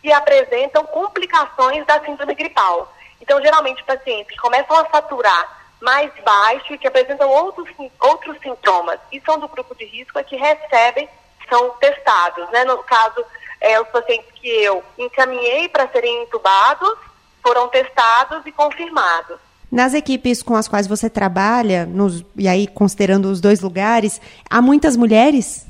[0.00, 2.92] que apresentam complicações da síndrome gripal.
[3.20, 7.68] Então, geralmente, pacientes começam a saturar mais baixo e que apresentam outros,
[8.00, 11.08] outros sintomas e são do grupo de risco é que recebem,
[11.48, 12.48] são testados.
[12.50, 12.64] Né?
[12.64, 13.24] No caso,
[13.60, 16.98] é, os pacientes que eu encaminhei para serem intubados
[17.42, 19.38] foram testados e confirmados.
[19.70, 24.62] Nas equipes com as quais você trabalha, nos, e aí considerando os dois lugares, há
[24.62, 25.66] muitas mulheres?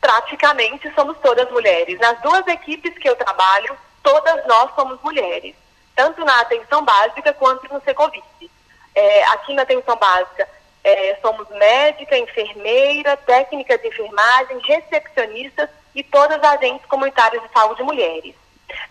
[0.00, 1.98] Praticamente somos todas mulheres.
[2.00, 5.54] Nas duas equipes que eu trabalho, todas nós somos mulheres
[5.98, 8.22] tanto na atenção básica quanto no Secovid.
[8.94, 10.48] É, aqui na atenção básica,
[10.84, 17.82] é, somos médica, enfermeira, técnica de enfermagem, recepcionistas e todas as agentes comunitárias de saúde
[17.82, 18.32] mulheres.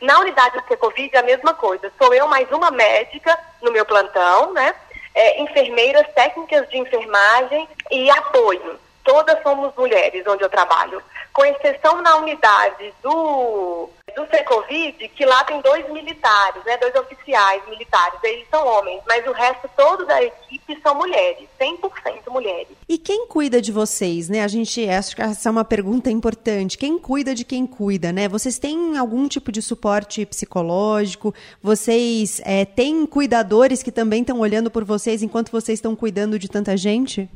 [0.01, 1.89] Na unidade do Secovid, a mesma coisa.
[1.97, 4.75] Sou eu mais uma médica no meu plantão, né?
[5.15, 8.77] É, enfermeiras, técnicas de enfermagem e apoio.
[9.05, 11.01] Todas somos mulheres onde eu trabalho.
[11.33, 17.61] Com exceção na unidade do do Secovid, que lá tem dois militares, né, dois oficiais
[17.69, 22.69] militares, eles são homens, mas o resto todo da equipe são mulheres, 100% mulheres.
[22.89, 24.43] E quem cuida de vocês, né?
[24.43, 26.79] A gente, acho que essa é uma pergunta importante.
[26.79, 28.27] Quem cuida de quem cuida, né?
[28.27, 31.33] Vocês têm algum tipo de suporte psicológico?
[31.61, 36.49] Vocês é, têm cuidadores que também estão olhando por vocês enquanto vocês estão cuidando de
[36.49, 37.29] tanta gente?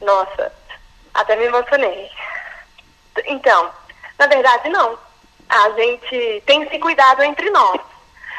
[0.00, 0.52] Nossa,
[1.12, 2.08] até me emocionei.
[3.26, 3.70] Então,
[4.18, 4.98] na verdade, não
[5.48, 7.80] a gente tem se cuidado entre nós.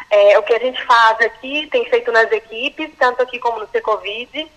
[0.09, 3.67] É, o que a gente faz aqui, tem feito nas equipes, tanto aqui como no
[3.69, 4.51] Secovid,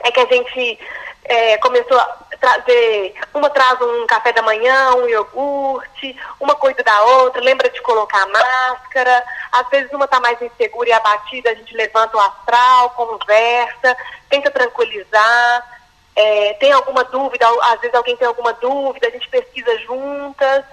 [0.00, 0.78] é que a gente
[1.24, 7.02] é, começou a trazer, uma traz um café da manhã, um iogurte, uma cuida da
[7.02, 11.74] outra, lembra de colocar máscara, às vezes uma está mais insegura e abatida, a gente
[11.76, 13.96] levanta o astral, conversa,
[14.30, 15.77] tenta tranquilizar,
[16.20, 20.64] é, tem alguma dúvida, às vezes alguém tem alguma dúvida, a gente pesquisa juntas,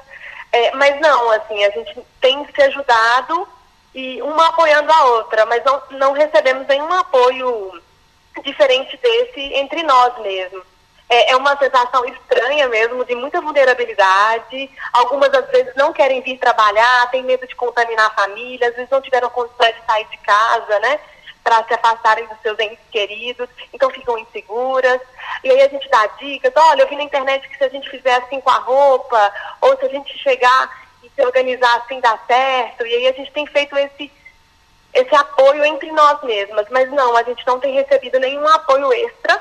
[0.51, 3.47] é, mas não, assim, a gente tem se ajudado
[3.93, 7.79] e uma apoiando a outra, mas não, não recebemos nenhum apoio
[8.43, 10.63] diferente desse entre nós mesmo.
[11.07, 14.71] É, é, uma sensação estranha mesmo, de muita vulnerabilidade.
[14.91, 18.89] Algumas às vezes não querem vir trabalhar, têm medo de contaminar a família, às vezes
[18.89, 20.99] não tiveram condições de sair de casa, né?
[21.45, 24.99] Para se afastarem dos seus entes queridos, então ficam inseguras.
[25.43, 27.87] E aí a gente dá dicas, olha, eu vi na internet que se a gente
[27.87, 32.17] fizer assim com a roupa, ou se a gente chegar e se organizar assim dá
[32.25, 32.83] certo.
[32.87, 34.11] E aí a gente tem feito esse,
[34.91, 36.65] esse apoio entre nós mesmas.
[36.71, 39.39] Mas não, a gente não tem recebido nenhum apoio extra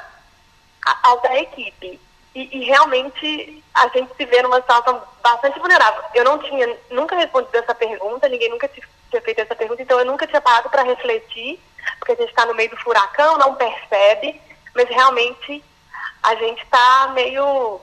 [1.02, 1.98] ao da equipe.
[2.34, 6.02] E, e, realmente a gente se vê numa situação bastante vulnerável.
[6.14, 10.04] Eu não tinha nunca respondido essa pergunta, ninguém nunca tinha feito essa pergunta, então eu
[10.04, 11.60] nunca tinha parado para refletir,
[12.04, 14.38] porque a gente está no meio do furacão, não percebe,
[14.74, 15.64] mas realmente
[16.22, 17.80] a gente está meio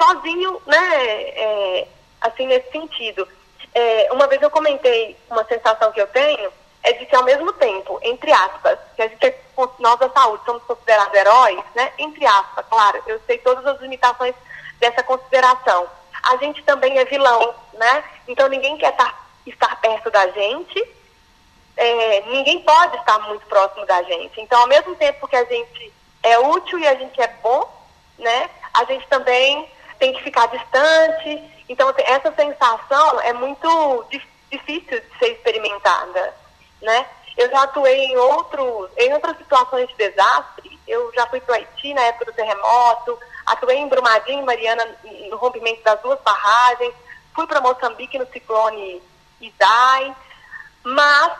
[0.00, 1.02] sozinho, né?
[1.02, 1.88] É,
[2.20, 3.26] assim, nesse sentido.
[3.74, 6.50] é, uma vez eu comentei uma sensação que eu tenho,
[6.84, 9.34] é de que ao mesmo tempo, entre aspas, que a gente,
[9.80, 11.92] nós da saúde somos considerados heróis, né?
[11.98, 14.34] Entre aspas, claro, eu sei todas as limitações
[14.78, 15.88] dessa consideração.
[16.22, 18.04] A gente também é vilão, né?
[18.28, 20.95] Então ninguém quer estar perto da gente,
[21.76, 24.40] é, ninguém pode estar muito próximo da gente.
[24.40, 27.70] Então, ao mesmo tempo que a gente é útil e a gente é bom,
[28.18, 28.50] né?
[28.72, 31.42] A gente também tem que ficar distante.
[31.68, 34.06] Então, essa sensação é muito
[34.50, 36.34] difícil de ser experimentada,
[36.80, 37.06] né?
[37.36, 40.78] Eu já atuei em, outros, em outras situações de desastre.
[40.88, 44.86] Eu já fui para o Haiti na época do terremoto, atuei em Brumadinho, Mariana,
[45.28, 46.94] no rompimento das duas barragens,
[47.34, 49.02] fui para Moçambique no ciclone
[49.40, 50.16] Idai,
[50.82, 51.32] mas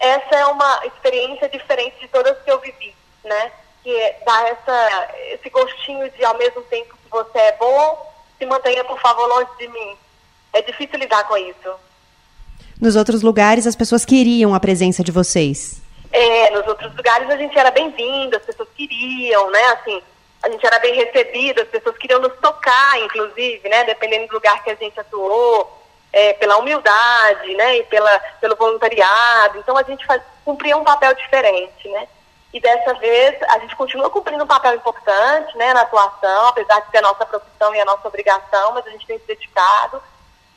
[0.00, 3.52] essa é uma experiência diferente de todas que eu vivi, né?
[3.82, 8.84] Que dá essa, esse gostinho de, ao mesmo tempo que você é bom, se mantenha,
[8.84, 9.96] por favor, longe de mim.
[10.52, 11.74] É difícil lidar com isso.
[12.80, 15.82] Nos outros lugares, as pessoas queriam a presença de vocês?
[16.12, 19.64] É, nos outros lugares a gente era bem-vindo, as pessoas queriam, né?
[19.72, 20.00] Assim,
[20.42, 23.84] a gente era bem recebido, as pessoas queriam nos tocar, inclusive, né?
[23.84, 25.77] Dependendo do lugar que a gente atuou,
[26.12, 27.78] é, pela humildade, né?
[27.78, 29.58] E pela, pelo voluntariado.
[29.58, 32.08] Então a gente faz, cumpria um papel diferente, né?
[32.52, 35.74] E dessa vez a gente continua cumprindo um papel importante, né?
[35.74, 39.06] Na atuação, apesar de ser a nossa profissão e a nossa obrigação, mas a gente
[39.06, 40.02] tem se dedicado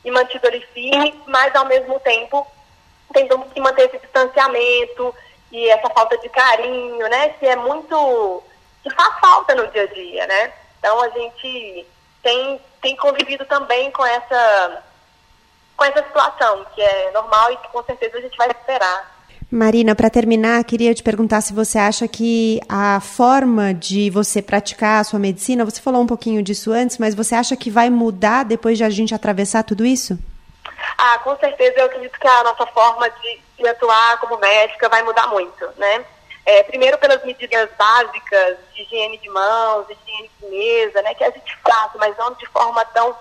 [0.04, 2.48] e mantido ali firme, mas ao mesmo tempo
[3.14, 5.14] tentamos que manter esse distanciamento
[5.52, 7.30] e essa falta de carinho, né?
[7.30, 8.42] Que é muito
[8.84, 10.54] que faz falta no dia a dia, né?
[10.80, 11.86] Então a gente
[12.24, 14.84] tem, tem convivido também com essa
[15.82, 19.20] com essa situação, que é normal e que com certeza a gente vai esperar.
[19.50, 25.02] Marina, para terminar, queria te perguntar se você acha que a forma de você praticar
[25.02, 28.46] a sua medicina, você falou um pouquinho disso antes, mas você acha que vai mudar
[28.46, 30.20] depois de a gente atravessar tudo isso?
[31.00, 35.02] Ah, com certeza eu acredito que a nossa forma de, de atuar como médica vai
[35.02, 36.06] mudar muito, né?
[36.46, 41.24] É, primeiro pelas medidas básicas de higiene de mãos, de higiene de mesa, né, que
[41.24, 43.16] a gente faz, mas não de forma tão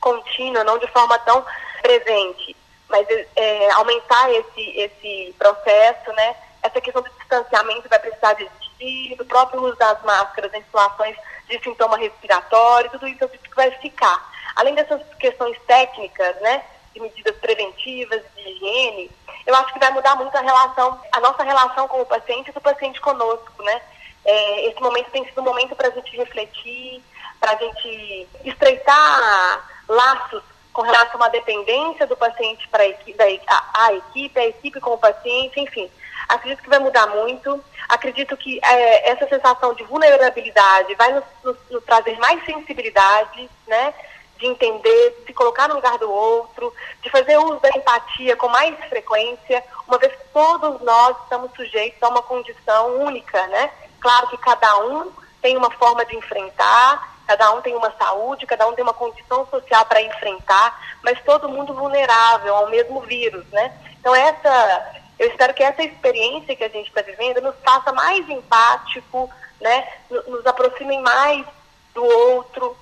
[0.00, 1.44] contínua, não de forma tão
[1.82, 2.56] presente
[2.92, 6.36] mas é, aumentar esse, esse processo, né?
[6.62, 11.16] Essa questão do distanciamento vai precisar de existir, do próprio uso das máscaras em situações
[11.48, 14.30] de sintoma respiratório, tudo isso vai ficar.
[14.54, 16.62] Além dessas questões técnicas, né?
[16.92, 19.10] De medidas preventivas, de higiene,
[19.46, 22.52] eu acho que vai mudar muito a relação, a nossa relação com o paciente e
[22.52, 23.80] do paciente conosco, né?
[24.26, 27.02] É, esse momento tem sido um momento para a gente refletir,
[27.40, 33.92] para a gente estreitar laços com relação a uma dependência do paciente para a a
[33.92, 35.90] equipe, a equipe com o paciente, enfim.
[36.28, 37.62] Acredito que vai mudar muito.
[37.88, 43.92] Acredito que é, essa sensação de vulnerabilidade vai nos, nos, nos, trazer mais sensibilidade, né?
[44.38, 48.48] De entender, de se colocar no lugar do outro, de fazer uso da empatia com
[48.48, 53.70] mais frequência, uma vez que todos nós estamos sujeitos a uma condição única, né?
[54.00, 58.66] Claro que cada um tem uma forma de enfrentar, cada um tem uma saúde, cada
[58.68, 63.74] um tem uma condição social para enfrentar, mas todo mundo vulnerável ao mesmo vírus, né?
[63.98, 68.28] Então essa, eu espero que essa experiência que a gente está vivendo nos faça mais
[68.28, 69.88] empático, né?
[70.10, 71.46] Nos aproxime mais
[71.94, 72.76] do outro,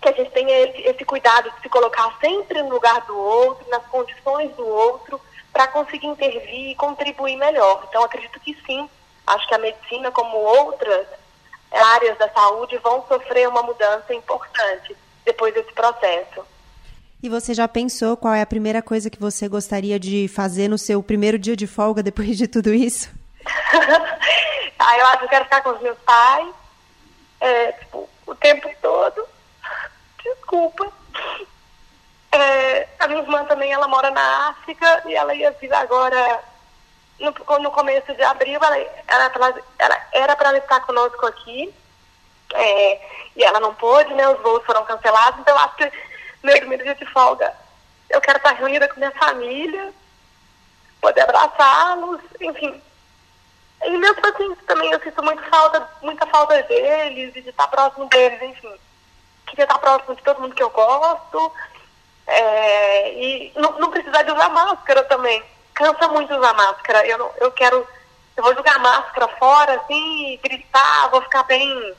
[0.00, 0.58] que a gente tenha
[0.90, 5.20] esse, cuidado de se colocar sempre no lugar do outro, nas condições do outro,
[5.52, 7.84] para conseguir intervir e contribuir melhor.
[7.90, 8.88] Então acredito que sim,
[9.26, 11.06] acho que a medicina, como outras
[11.76, 16.44] áreas da saúde vão sofrer uma mudança importante depois desse processo.
[17.22, 20.78] E você já pensou qual é a primeira coisa que você gostaria de fazer no
[20.78, 23.10] seu primeiro dia de folga depois de tudo isso?
[24.78, 26.54] ah, eu acho que eu quero ficar com os meus pais,
[27.40, 29.26] é, tipo, o tempo todo.
[30.22, 30.92] Desculpa.
[32.32, 36.42] É, a minha irmã também, ela mora na África e ela ia vir agora
[37.18, 38.76] no, no começo de abril, ela,
[39.08, 41.72] ela, ela era para ela estar conosco aqui,
[42.54, 43.00] é,
[43.34, 44.28] e ela não pôde, né?
[44.28, 45.92] Os voos foram cancelados, então eu acho que
[46.42, 47.52] meu primeiro dia de folga
[48.08, 49.92] eu quero estar reunida com minha família,
[51.00, 52.80] poder abraçá-los, enfim.
[53.84, 58.40] E meus pacientes também, eu sinto muito falta, muita falta deles de estar próximo deles,
[58.42, 58.72] enfim.
[59.46, 61.52] Queria estar próximo de todo mundo que eu gosto.
[62.26, 65.42] É, e não, não precisar de usar máscara também
[65.76, 67.06] cansa muito usar máscara.
[67.06, 67.86] Eu, eu quero.
[68.36, 71.94] Eu vou jogar máscara fora, assim, gritar, vou ficar bem.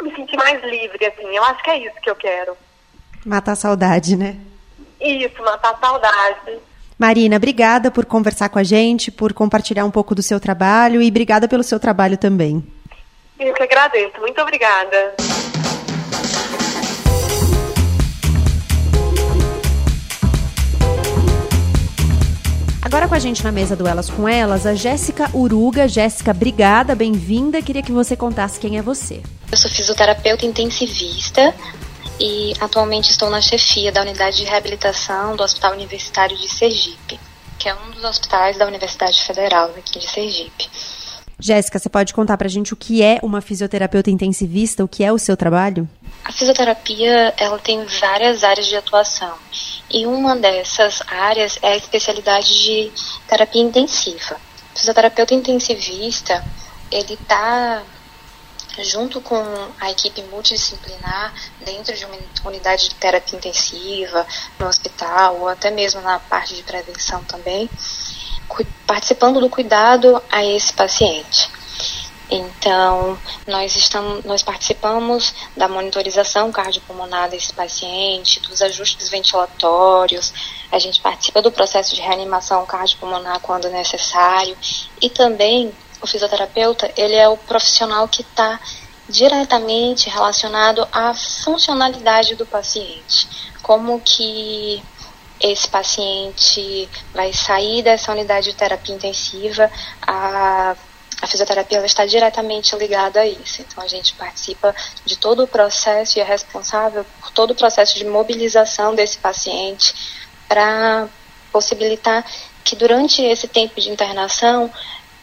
[0.00, 1.36] me sentir mais livre, assim.
[1.36, 2.56] Eu acho que é isso que eu quero.
[3.24, 4.36] Matar a saudade, né?
[5.00, 6.58] Isso, matar a saudade.
[6.98, 11.08] Marina, obrigada por conversar com a gente, por compartilhar um pouco do seu trabalho e
[11.08, 12.64] obrigada pelo seu trabalho também.
[13.38, 14.18] Eu que agradeço.
[14.18, 15.14] Muito obrigada.
[22.86, 25.88] Agora com a gente na mesa do Elas com Elas, a Jéssica Uruga.
[25.88, 27.60] Jéssica, obrigada, bem-vinda.
[27.60, 29.20] Queria que você contasse quem é você.
[29.50, 31.52] Eu sou fisioterapeuta intensivista
[32.20, 37.18] e atualmente estou na chefia da unidade de reabilitação do Hospital Universitário de Sergipe,
[37.58, 40.70] que é um dos hospitais da Universidade Federal aqui de Sergipe.
[41.40, 45.12] Jéssica, você pode contar pra gente o que é uma fisioterapeuta intensivista, o que é
[45.12, 45.88] o seu trabalho?
[46.26, 49.38] A fisioterapia, ela tem várias áreas de atuação.
[49.88, 52.92] E uma dessas áreas é a especialidade de
[53.28, 54.34] terapia intensiva.
[54.74, 56.44] O fisioterapeuta intensivista,
[56.90, 57.80] ele está
[58.80, 59.40] junto com
[59.80, 61.32] a equipe multidisciplinar
[61.64, 64.26] dentro de uma unidade de terapia intensiva,
[64.58, 67.70] no hospital, ou até mesmo na parte de prevenção também,
[68.84, 71.55] participando do cuidado a esse paciente.
[72.28, 73.16] Então,
[73.46, 80.32] nós, estamos, nós participamos da monitorização cardiopulmonar desse paciente, dos ajustes ventilatórios,
[80.72, 84.56] a gente participa do processo de reanimação cardiopulmonar quando necessário
[85.00, 85.72] e também
[86.02, 88.60] o fisioterapeuta, ele é o profissional que está
[89.08, 93.28] diretamente relacionado à funcionalidade do paciente.
[93.62, 94.82] Como que
[95.40, 99.70] esse paciente vai sair dessa unidade de terapia intensiva,
[100.02, 100.74] a,
[101.20, 103.62] a fisioterapia está diretamente ligada a isso.
[103.62, 107.96] Então a gente participa de todo o processo e é responsável por todo o processo
[107.96, 109.94] de mobilização desse paciente
[110.48, 111.08] para
[111.50, 112.24] possibilitar
[112.62, 114.70] que durante esse tempo de internação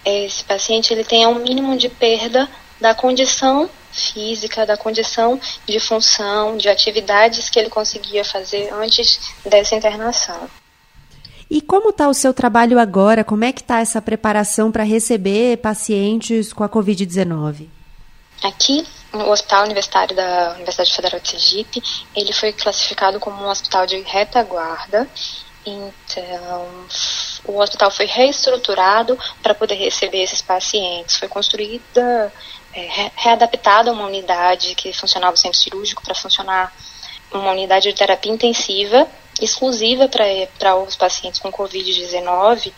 [0.05, 6.57] esse paciente ele tenha um mínimo de perda da condição física, da condição de função,
[6.57, 10.49] de atividades que ele conseguia fazer antes dessa internação.
[11.53, 13.23] E como está o seu trabalho agora?
[13.23, 17.67] Como é que está essa preparação para receber pacientes com a Covid-19?
[18.43, 18.83] Aqui,
[19.13, 21.83] no Hospital Universitário da Universidade Federal de Sergipe,
[22.15, 25.07] ele foi classificado como um hospital de retaguarda.
[25.63, 26.67] Então,
[27.45, 31.17] o hospital foi reestruturado para poder receber esses pacientes.
[31.17, 32.33] Foi construída
[32.73, 36.73] é, readaptada uma unidade que funcionava o centro cirúrgico para funcionar
[37.31, 39.07] uma unidade de terapia intensiva
[39.41, 40.09] exclusiva
[40.57, 42.71] para os pacientes com Covid-19.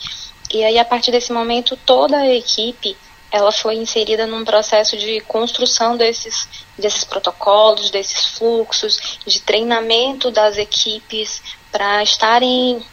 [0.54, 2.96] E aí, a partir desse momento, toda a equipe
[3.32, 6.48] ela foi inserida num processo de construção desses,
[6.78, 11.42] desses protocolos, desses fluxos, de treinamento das equipes
[11.72, 12.86] para estarem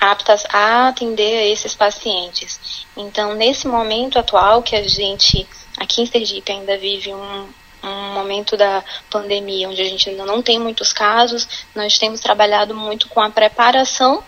[0.00, 2.86] aptas a atender a esses pacientes.
[2.96, 5.46] Então, nesse momento atual que a gente
[5.76, 7.48] Aqui em Sergipe ainda vive um,
[7.88, 12.74] um momento da pandemia onde a gente ainda não tem muitos casos, nós temos trabalhado
[12.74, 14.22] muito com a preparação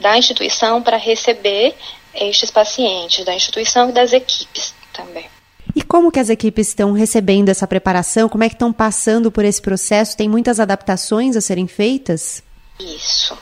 [0.00, 1.74] da instituição para receber
[2.14, 5.26] estes pacientes, da instituição e das equipes também.
[5.74, 8.28] E como que as equipes estão recebendo essa preparação?
[8.28, 10.16] Como é que estão passando por esse processo?
[10.16, 12.42] Tem muitas adaptações a serem feitas?
[12.78, 13.36] Isso.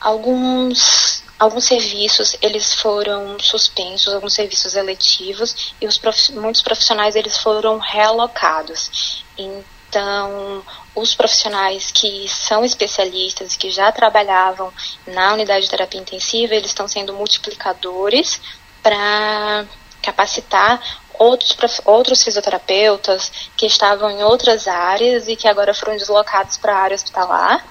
[0.00, 1.03] Alguns
[1.44, 7.78] alguns serviços eles foram suspensos, alguns serviços eletivos e os prof, muitos profissionais eles foram
[7.78, 9.24] realocados.
[9.36, 10.64] Então,
[10.94, 14.72] os profissionais que são especialistas e que já trabalhavam
[15.06, 18.40] na unidade de terapia intensiva, eles estão sendo multiplicadores
[18.82, 19.66] para
[20.02, 20.80] capacitar
[21.18, 26.80] outros, outros fisioterapeutas que estavam em outras áreas e que agora foram deslocados para a
[26.80, 27.64] área hospitalar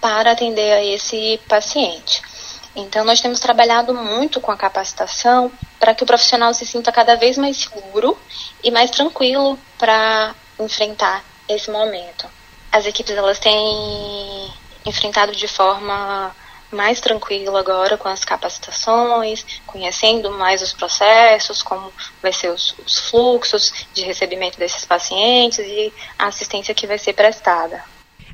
[0.00, 2.29] para atender a esse paciente.
[2.74, 7.16] Então, nós temos trabalhado muito com a capacitação para que o profissional se sinta cada
[7.16, 8.16] vez mais seguro
[8.62, 12.28] e mais tranquilo para enfrentar esse momento.
[12.70, 14.52] As equipes elas têm
[14.86, 16.34] enfrentado de forma
[16.70, 21.92] mais tranquila agora com as capacitações, conhecendo mais os processos, como
[22.22, 27.12] vai ser os, os fluxos de recebimento desses pacientes e a assistência que vai ser
[27.14, 27.82] prestada.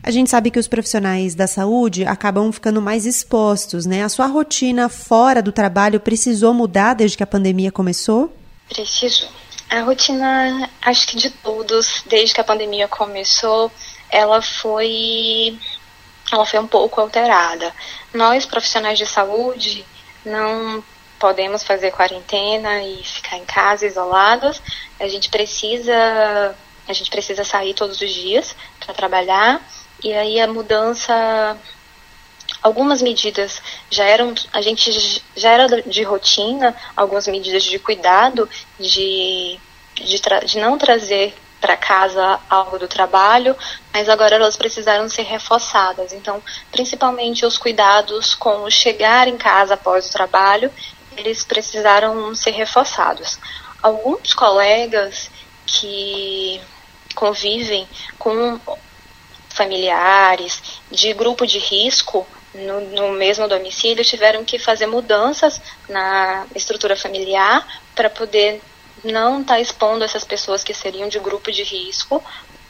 [0.07, 4.05] A gente sabe que os profissionais da saúde acabam ficando mais expostos, né?
[4.05, 8.33] A sua rotina fora do trabalho precisou mudar desde que a pandemia começou?
[8.69, 9.29] Precisou.
[9.69, 13.69] A rotina, acho que de todos, desde que a pandemia começou,
[14.09, 15.59] ela foi
[16.33, 17.75] ela foi um pouco alterada.
[18.15, 19.85] Nós, profissionais de saúde,
[20.25, 20.85] não
[21.19, 24.63] podemos fazer quarentena e ficar em casa isolados.
[25.01, 26.55] A gente precisa
[26.87, 29.61] a gente precisa sair todos os dias para trabalhar
[30.03, 31.57] e aí a mudança
[32.63, 39.59] algumas medidas já eram a gente já era de rotina algumas medidas de cuidado de
[39.95, 43.57] de, de não trazer para casa algo do trabalho,
[43.93, 46.13] mas agora elas precisaram ser reforçadas.
[46.13, 50.71] Então, principalmente os cuidados com o chegar em casa após o trabalho,
[51.17, 53.39] eles precisaram ser reforçados.
[53.83, 55.31] Alguns colegas
[55.67, 56.61] que
[57.15, 57.89] convivem
[58.19, 58.61] com
[59.57, 66.97] familiares, de grupo de risco no, no mesmo domicílio tiveram que fazer mudanças na estrutura
[66.97, 68.61] familiar para poder
[69.05, 72.23] não estar tá expondo essas pessoas que seriam de grupo de risco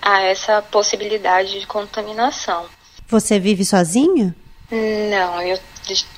[0.03, 2.66] a essa possibilidade de contaminação.
[3.09, 4.34] Você vive sozinha?
[4.70, 5.59] Não, eu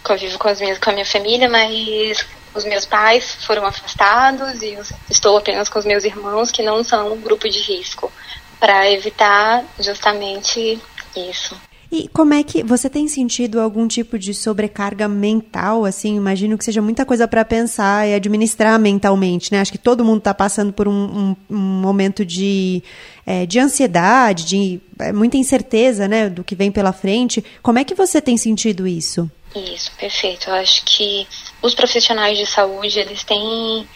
[0.02, 4.78] convivo com, as minhas, com a minha família, mas os meus pais foram afastados e
[5.10, 8.10] estou apenas com os meus irmãos que não são um grupo de risco,
[8.58, 10.78] para evitar justamente
[11.16, 11.56] isso.
[11.90, 15.86] E como é que você tem sentido algum tipo de sobrecarga mental?
[15.86, 19.60] Assim, imagino que seja muita coisa para pensar e administrar mentalmente, né?
[19.60, 22.82] Acho que todo mundo está passando por um, um, um, momento de,
[23.26, 27.42] é, de ansiedade, de é, muita incerteza, né, do que vem pela frente.
[27.62, 29.30] Como é que você tem sentido isso?
[29.56, 30.50] Isso, perfeito.
[30.50, 31.26] Eu acho que
[31.62, 33.88] os profissionais de saúde eles têm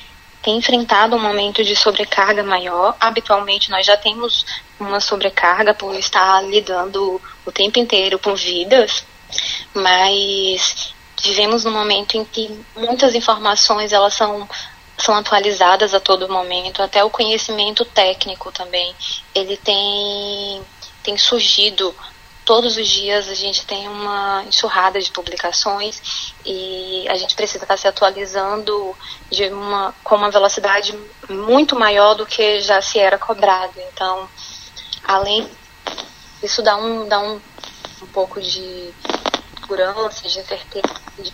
[0.42, 2.96] tem enfrentado um momento de sobrecarga maior.
[3.00, 4.44] Habitualmente, nós já temos
[4.78, 9.04] uma sobrecarga por estar lidando o tempo inteiro com vidas,
[9.72, 14.48] mas vivemos num momento em que muitas informações elas são
[14.98, 18.94] são atualizadas a todo momento, até o conhecimento técnico também,
[19.34, 20.62] ele tem
[21.02, 21.94] tem surgido
[22.44, 27.76] todos os dias a gente tem uma enxurrada de publicações e a gente precisa estar
[27.76, 28.96] se atualizando
[29.30, 33.74] de uma, com uma velocidade muito maior do que já se era cobrado.
[33.92, 34.28] Então,
[35.04, 35.48] além
[36.42, 37.40] isso dá um, dá um,
[38.02, 38.92] um pouco de
[39.60, 41.32] segurança, de certeza, de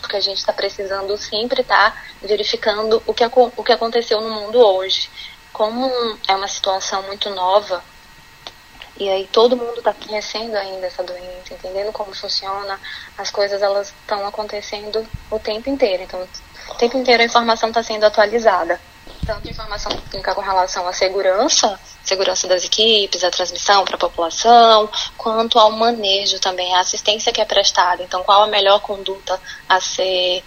[0.00, 3.24] porque a gente está precisando sempre estar tá verificando o que,
[3.56, 5.08] o que aconteceu no mundo hoje.
[5.50, 5.90] Como
[6.28, 7.82] é uma situação muito nova,
[9.02, 12.78] e aí todo mundo está conhecendo ainda essa doença, entendendo como funciona,
[13.18, 16.04] as coisas elas estão acontecendo o tempo inteiro.
[16.04, 16.24] Então,
[16.68, 18.80] o tempo inteiro a informação está sendo atualizada.
[19.26, 24.88] Tanto informação técnica com relação à segurança, segurança das equipes, a transmissão para a população,
[25.16, 28.04] quanto ao manejo também, a assistência que é prestada.
[28.04, 30.44] Então, qual a melhor conduta a ser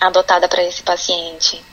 [0.00, 1.64] adotada para esse paciente?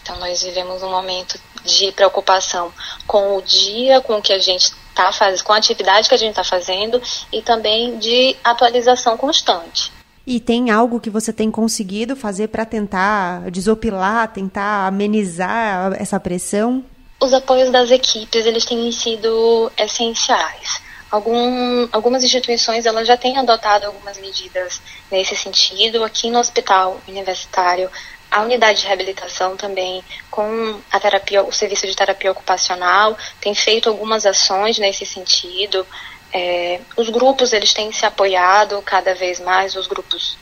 [0.00, 2.72] Então, nós vivemos um momento de preocupação
[3.06, 6.18] com o dia, com o que a gente tá faz, com a atividade que a
[6.18, 7.00] gente está fazendo
[7.32, 9.92] e também de atualização constante.
[10.26, 16.82] E tem algo que você tem conseguido fazer para tentar desopilar, tentar amenizar essa pressão?
[17.20, 20.82] Os apoios das equipes, eles têm sido essenciais.
[21.10, 24.80] Algum, algumas instituições elas já têm adotado algumas medidas
[25.12, 26.02] nesse sentido.
[26.02, 27.90] Aqui no hospital universitário,
[28.34, 33.88] a unidade de reabilitação também, com a terapia, o serviço de terapia ocupacional, tem feito
[33.88, 35.86] algumas ações nesse sentido.
[36.32, 40.36] É, os grupos eles têm se apoiado cada vez mais, os grupos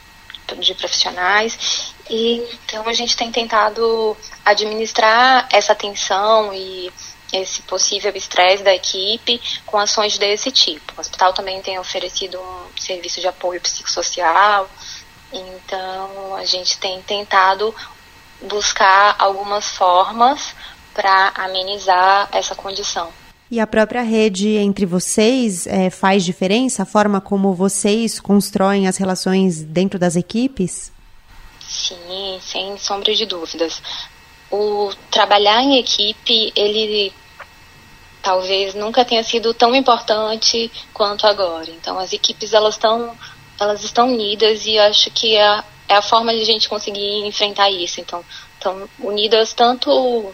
[0.58, 6.90] de profissionais, e então a gente tem tentado administrar essa tensão e
[7.30, 10.94] esse possível estresse da equipe com ações desse tipo.
[10.96, 14.68] O hospital também tem oferecido um serviço de apoio psicossocial,
[15.32, 17.74] então, a gente tem tentado
[18.42, 20.54] buscar algumas formas
[20.94, 23.10] para amenizar essa condição.
[23.50, 26.84] E a própria rede entre vocês é, faz diferença?
[26.84, 30.90] A forma como vocês constroem as relações dentro das equipes?
[31.60, 33.82] Sim, sem sombra de dúvidas.
[34.50, 37.12] O trabalhar em equipe, ele
[38.22, 41.70] talvez nunca tenha sido tão importante quanto agora.
[41.70, 43.14] Então, as equipes elas estão
[43.60, 47.70] elas estão unidas e acho que é, é a forma de a gente conseguir enfrentar
[47.70, 48.00] isso.
[48.00, 48.24] Então,
[48.54, 50.32] estão unidas tanto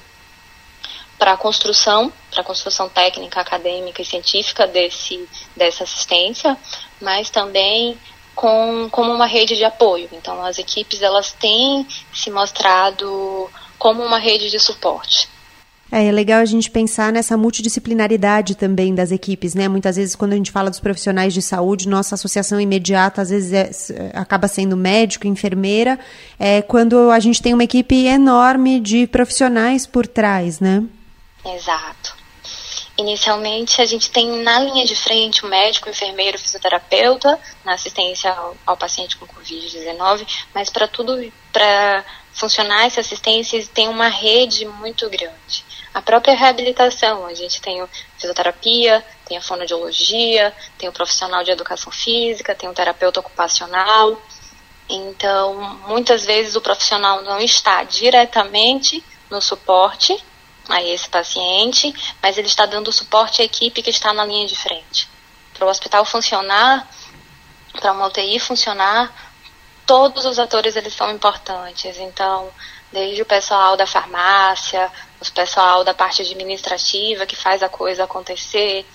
[1.18, 6.56] para a construção, para a construção técnica, acadêmica e científica desse, dessa assistência,
[7.00, 7.98] mas também
[8.34, 10.08] com, como uma rede de apoio.
[10.12, 15.28] Então, as equipes elas têm se mostrado como uma rede de suporte.
[15.91, 19.68] É, é legal a gente pensar nessa multidisciplinaridade também das equipes, né?
[19.68, 23.91] Muitas vezes, quando a gente fala dos profissionais de saúde, nossa associação imediata às vezes
[23.91, 25.99] é, acaba sendo médico, enfermeira,
[26.39, 30.84] é, quando a gente tem uma equipe enorme de profissionais por trás, né?
[31.45, 32.16] Exato.
[32.99, 38.57] Inicialmente, a gente tem na linha de frente o médico, enfermeiro, fisioterapeuta, na assistência ao,
[38.66, 45.09] ao paciente com Covid-19, mas para tudo, para funcionar essa assistência, tem uma rede muito
[45.09, 47.26] grande a própria reabilitação.
[47.26, 47.84] A gente tem
[48.16, 54.20] fisioterapia, tem a fonoaudiologia, tem o profissional de educação física, tem o terapeuta ocupacional.
[54.89, 55.55] Então,
[55.86, 60.16] muitas vezes o profissional não está diretamente no suporte
[60.68, 64.57] a esse paciente, mas ele está dando suporte à equipe que está na linha de
[64.57, 65.09] frente.
[65.55, 66.89] Para o hospital funcionar,
[67.72, 69.12] para uma UTI funcionar,
[69.86, 71.99] todos os atores eles são importantes.
[71.99, 72.51] Então,
[72.93, 78.86] desde o pessoal da farmácia, o pessoal da parte administrativa que faz a coisa acontecer,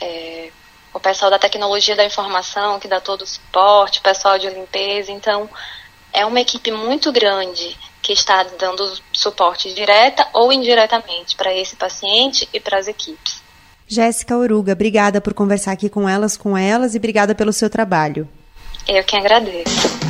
[0.00, 0.50] é,
[0.94, 5.10] o pessoal da tecnologia da informação que dá todo o suporte, o pessoal de limpeza.
[5.10, 5.48] Então,
[6.12, 12.48] é uma equipe muito grande que está dando suporte direta ou indiretamente para esse paciente
[12.52, 13.42] e para as equipes.
[13.86, 18.28] Jéssica Oruga, obrigada por conversar aqui com elas, com elas e obrigada pelo seu trabalho.
[18.88, 20.01] Eu que agradeço.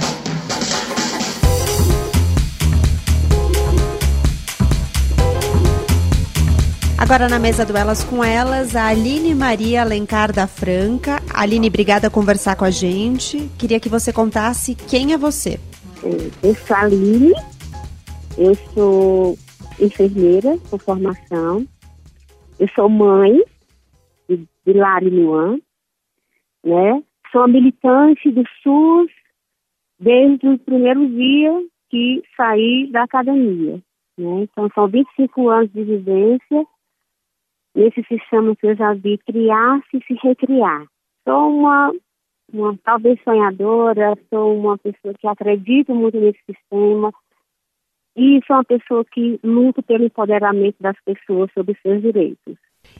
[7.03, 11.17] Agora na mesa do Elas com Elas, a Aline Maria Alencar da Franca.
[11.35, 13.51] Aline, obrigada por conversar com a gente.
[13.59, 15.59] Queria que você contasse quem é você.
[16.45, 17.33] Eu sou a Aline,
[18.39, 19.37] eu sou
[19.81, 21.67] enfermeira por formação,
[22.61, 23.37] eu sou mãe
[24.29, 25.59] de, de Lari Luan,
[26.63, 27.03] né?
[27.33, 29.11] Sou militante do SUS
[29.99, 33.81] desde o primeiro dia que saí da academia.
[34.17, 34.43] Né?
[34.43, 36.65] Então, são 25 anos de vivência
[37.75, 40.87] nesse sistema que eu já vi criar-se e se recriar.
[41.25, 41.93] Sou uma,
[42.53, 47.13] uma talvez sonhadora, sou uma pessoa que acredita muito nesse sistema
[48.17, 52.57] e sou uma pessoa que luta pelo empoderamento das pessoas sobre seus direitos.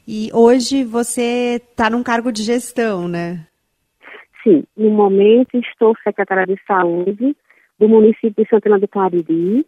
[0.07, 3.47] E hoje você está num cargo de gestão, né?
[4.43, 7.37] Sim, no momento estou secretária de saúde
[7.79, 9.67] do município de Santana do Cariri,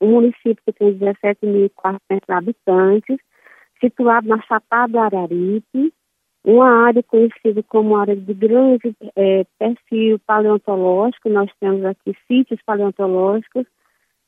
[0.00, 3.18] um município que tem 17.400 habitantes
[3.82, 5.92] situado na Chapada Araripe,
[6.44, 11.28] uma área conhecida como área de grande é, perfil paleontológico.
[11.28, 13.66] Nós temos aqui sítios paleontológicos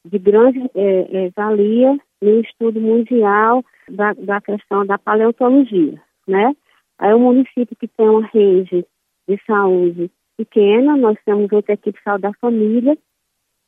[0.05, 6.55] de grande é, é, valia no estudo mundial da, da questão da paleontologia, né?
[7.01, 8.87] É um município que tem uma rede
[9.27, 12.97] de saúde pequena, nós temos outra equipe de saúde da família,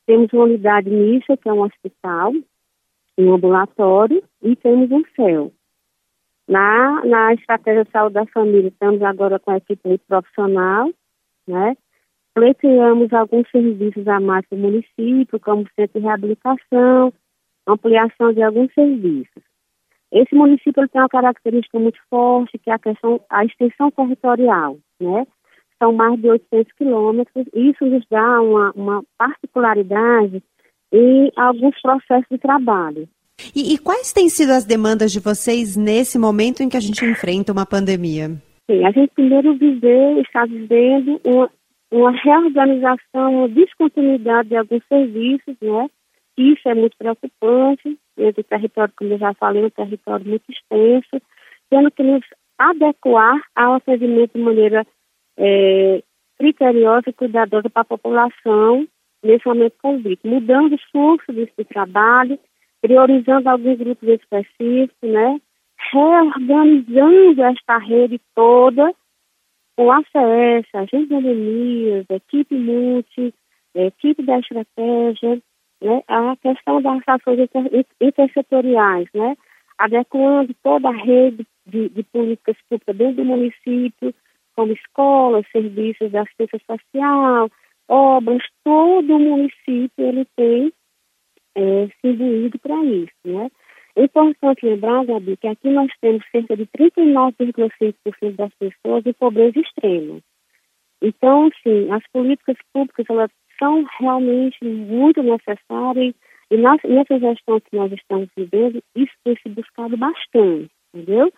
[0.07, 2.33] temos uma unidade mista, que é um hospital,
[3.19, 5.53] um ambulatório, e temos um céu.
[6.49, 10.91] Na, na estratégia de saúde da família, estamos agora com a equipe profissional,
[11.47, 11.77] né?
[12.35, 17.13] Pleiteamos alguns serviços a mais do município, como centro de reabilitação,
[17.67, 19.43] ampliação de alguns serviços.
[20.13, 25.27] Esse município tem uma característica muito forte, que é a questão, a extensão territorial, né?
[25.83, 30.43] São mais de 800 quilômetros, isso nos dá uma, uma particularidade
[30.93, 33.09] em alguns processos de trabalho.
[33.55, 37.05] E, e, quais têm sido as demandas de vocês nesse momento em que a gente
[37.05, 38.29] enfrenta uma pandemia?
[38.71, 41.51] Sim, a gente primeiro viveu, está vivendo uma,
[41.91, 45.89] uma reorganização, uma descontinuidade de alguns serviços, né?
[46.37, 51.23] Isso é muito preocupante, esse território, como eu já falei, é um território muito extenso,
[51.71, 52.23] tendo que nos
[52.59, 54.87] adequar ao atendimento de maneira
[55.37, 56.03] é,
[56.39, 58.87] criteriosa e cuidadosa para a população
[59.23, 62.39] nesse momento Covid, mudando o fluxo desse trabalho,
[62.81, 65.41] priorizando alguns grupos específicos, né?
[65.93, 68.95] reorganizando esta rede toda
[69.77, 73.35] com ACS, agente de endemias, equipe multi,
[73.75, 75.41] equipe da estratégia,
[75.83, 76.03] né?
[76.09, 77.49] a questão das ações
[78.01, 79.37] intersetoriais, né?
[79.79, 84.15] adequando toda a rede de, de políticas públicas dentro do município,
[84.55, 87.51] como escolas, serviços de assistência social,
[87.89, 90.73] obras, todo o município ele tem
[91.57, 93.51] é, se imbuído para isso, né?
[93.97, 99.59] É importante lembrar, Gabi, que aqui nós temos cerca de 39,5% das pessoas em pobreza
[99.59, 100.21] extrema.
[101.01, 106.15] Então, sim, as políticas públicas elas são realmente muito necessárias
[106.51, 111.33] e nessa gestão que nós estamos vivendo, isso tem se buscado bastante, entendeu?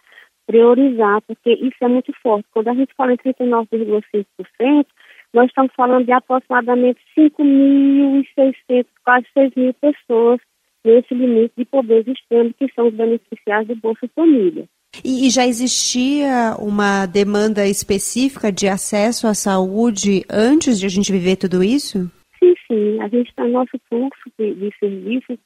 [0.47, 2.47] Priorizar, porque isso é muito forte.
[2.51, 4.87] Quando a gente fala em 39,5%,
[5.33, 10.41] nós estamos falando de aproximadamente 5.600, quase 6 mil pessoas
[10.85, 14.65] nesse limite de pobreza extremo, que são os beneficiários do Bolsa Família.
[15.05, 21.13] E, e já existia uma demanda específica de acesso à saúde antes de a gente
[21.13, 22.11] viver tudo isso?
[22.39, 23.01] Sim, sim.
[23.01, 25.39] A gente está nosso fluxo de, de serviços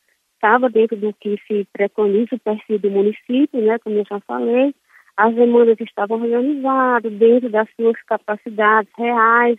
[0.42, 4.74] estava dentro do que se preconiza o perfil do município, né, como eu já falei.
[5.16, 9.56] As demandas estavam organizadas dentro das suas capacidades reais,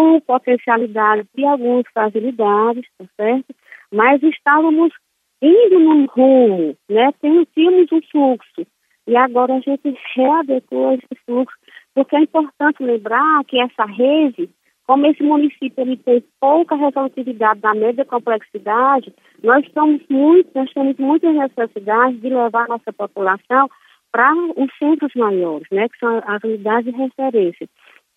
[0.00, 3.54] com potencialidade e algumas fragilidades, tá certo?
[3.92, 4.94] Mas estávamos
[5.42, 7.10] indo num rumo, né?
[7.54, 8.66] Tínhamos um fluxo.
[9.06, 11.54] E agora a gente readequou esse fluxo,
[11.94, 14.48] porque é importante lembrar que essa rede,
[14.86, 20.96] como esse município ele tem pouca resolutividade da média complexidade, nós estamos muito, nós temos
[20.96, 23.68] muitas necessidades de levar nossa população
[24.10, 27.68] para os centros maiores, né, que são as unidades de referência.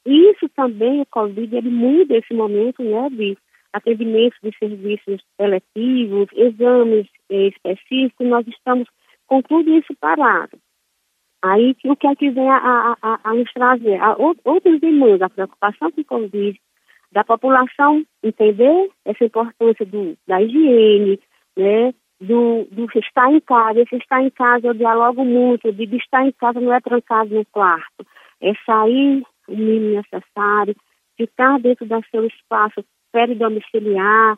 [0.05, 3.37] Isso também, o Covid, ele muda esse momento né, de
[3.71, 8.87] atendimento de serviços eletivos, exames eh, específicos, nós estamos
[9.25, 10.57] com tudo isso parado.
[11.41, 13.99] Aí, o que é que vem a, a, a, a nos trazer?
[14.01, 16.59] A, outros demandas, a preocupação com o Covid,
[17.11, 21.19] da população entender essa importância do, da higiene,
[21.57, 23.81] né, do, do estar em casa.
[23.81, 27.45] Esse estar em casa eu dialogo muito, de estar em casa não é trancado no
[27.47, 28.05] quarto,
[28.41, 30.75] é sair o mínimo necessário,
[31.17, 34.37] ficar dentro do seu espaço peridomiciliar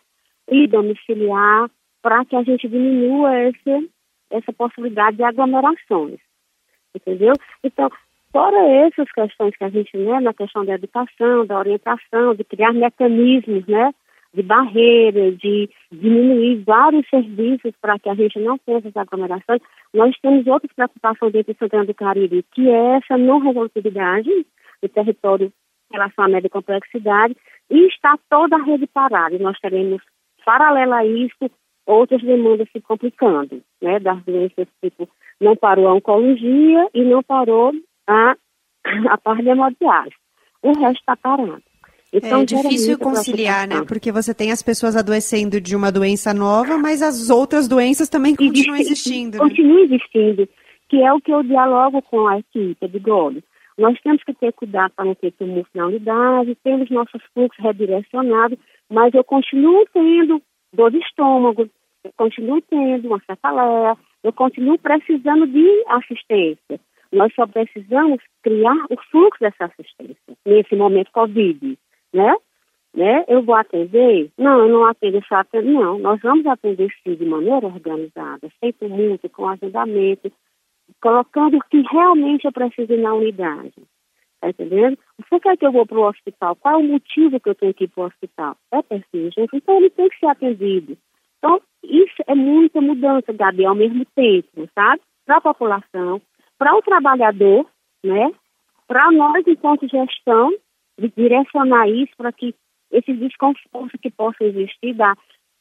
[0.50, 1.70] e domiciliar,
[2.02, 3.90] para que a gente diminua esse,
[4.30, 6.20] essa possibilidade de aglomerações.
[6.94, 7.34] Entendeu?
[7.64, 7.90] Então,
[8.32, 12.74] fora essas questões que a gente, né, na questão da educação, da orientação, de criar
[12.74, 13.92] mecanismos, né,
[14.34, 19.62] de barreira, de diminuir vários serviços para que a gente não tenha essas aglomerações,
[19.94, 24.30] nós temos outras preocupações dentro do Santana do Caribe, que é essa não resolutividade
[24.88, 25.52] do território
[25.92, 27.36] em relação à média complexidade,
[27.70, 29.36] e está toda a rede parada.
[29.36, 30.02] E nós teremos,
[30.44, 31.50] paralela a isso,
[31.86, 35.08] outras demandas se complicando, né, das doenças tipo,
[35.40, 37.72] não parou a oncologia e não parou
[38.08, 38.36] a,
[39.10, 40.16] a parte de hemodiálise.
[40.62, 41.62] O resto está parado.
[42.12, 43.84] Então, é difícil conciliar, né?
[43.86, 48.36] Porque você tem as pessoas adoecendo de uma doença nova, mas as outras doenças também
[48.36, 49.38] continuam existindo.
[49.38, 49.44] Né?
[49.44, 50.48] Continuam existindo,
[50.88, 53.44] que é o que eu dialogo com a equipe de Gole.
[53.78, 58.58] Nós temos que ter cuidado para não ter tumulto na unidade, temos nossos fluxos redirecionados,
[58.90, 60.42] mas eu continuo tendo
[60.74, 61.70] dor de estômago,
[62.04, 66.80] eu continuo tendo uma cefaleia, eu continuo precisando de assistência.
[67.12, 71.78] Nós só precisamos criar o fluxo dessa assistência nesse momento Covid,
[72.14, 72.36] né?
[72.94, 73.26] né?
[73.28, 74.32] Eu vou atender?
[74.38, 76.00] Não, eu não atendo só atendo, não.
[76.00, 80.32] Nós vamos atender sim de maneira organizada, sem tumulto, com agendamento,
[81.02, 83.74] colocando o que realmente eu preciso na unidade.
[84.36, 84.98] Está entendendo?
[85.18, 86.56] Você quer que eu vou para o hospital?
[86.56, 88.58] Qual é o motivo que eu tenho que ir para o hospital?
[88.72, 90.98] É persistente, então ele tem que ser atendido.
[91.38, 95.02] Então, isso é muita mudança, Gabi, ao mesmo tempo, sabe?
[95.26, 96.22] Para a população,
[96.58, 97.66] para o trabalhador,
[98.04, 98.32] né?
[98.88, 100.52] Para nós, enquanto gestão,
[101.00, 102.56] de direcionar isso para que
[102.92, 105.16] esses desconfortos que possam existir da,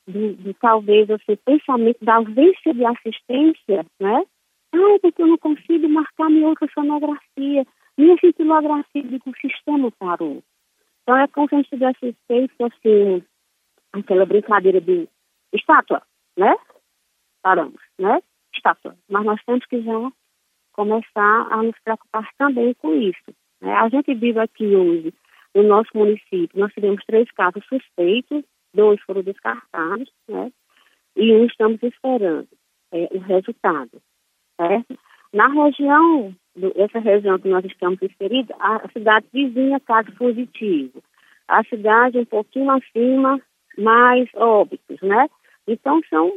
[0.07, 4.25] de, de talvez esse pensamento da ausência de assistência, né?
[4.75, 7.65] Ah, porque eu não consigo marcar minha ultrassonografia,
[7.97, 10.43] minha cintilografia, digo, o sistema parou.
[11.03, 13.23] Então é como se a gente tivesse feito assim,
[13.93, 15.09] aquela brincadeira de
[15.53, 16.03] estátua,
[16.37, 16.57] né?
[17.41, 18.21] Paramos, né?
[18.53, 18.97] Estátua.
[19.09, 20.13] Mas nós temos que já
[20.73, 23.33] começar a nos preocupar também com isso.
[23.61, 23.73] Né?
[23.75, 25.15] A gente vive aqui hoje,
[25.55, 28.43] no nosso município, nós tivemos três casos suspeitos,
[28.75, 30.51] dois foram descartados, né?
[31.15, 32.49] E um estamos esperando
[32.91, 34.03] é, o resultado
[34.57, 34.99] certo?
[35.33, 41.03] Na região, do, essa região que nós estamos inseridos, a cidade vizinha, caso positivo.
[41.49, 43.41] A cidade um pouquinho acima,
[43.77, 45.29] mais óbitos, né?
[45.67, 46.33] Então, são,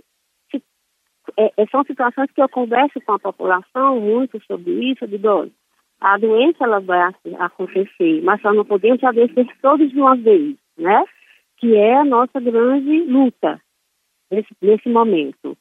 [1.38, 5.52] é, é, são situações que eu converso com a população muito sobre isso, de digo,
[6.00, 11.04] a doença ela vai acontecer, mas só não podemos adoecer todos de uma vez, né?
[11.58, 13.60] Que é a nossa grande luta
[14.30, 15.58] nesse, nesse momento,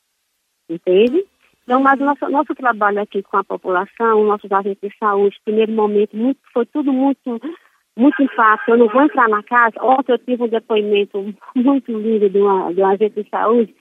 [0.68, 1.24] entende?
[1.66, 6.16] Então, mas nosso, nosso trabalho aqui com a população, nossos agentes de saúde, primeiro momento,
[6.16, 7.40] muito, foi tudo muito,
[7.98, 8.74] muito fácil.
[8.74, 9.74] Eu não vou entrar na casa.
[9.82, 13.74] Ontem eu tive um depoimento muito lindo de, uma, de um agente de saúde,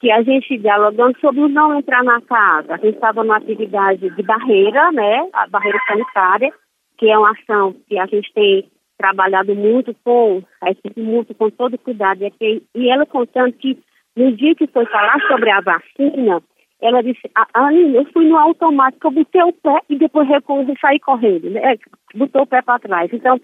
[0.00, 2.74] que a gente dialogando sobre o não entrar na casa.
[2.74, 5.28] A gente estava numa atividade de barreira, né?
[5.34, 6.50] A barreira sanitária,
[6.96, 8.66] que é uma ação que a gente tem
[8.96, 12.22] trabalhado muito com, a equipe muito com todo cuidado.
[12.40, 13.78] E ela contando que
[14.16, 16.42] no dia que foi falar sobre a vacina,
[16.80, 20.78] ela disse, Anne, eu fui no automático, eu botei o pé e depois recuo e
[20.78, 21.76] saí correndo, né?
[22.14, 23.10] botou o pé para trás.
[23.12, 23.40] Então,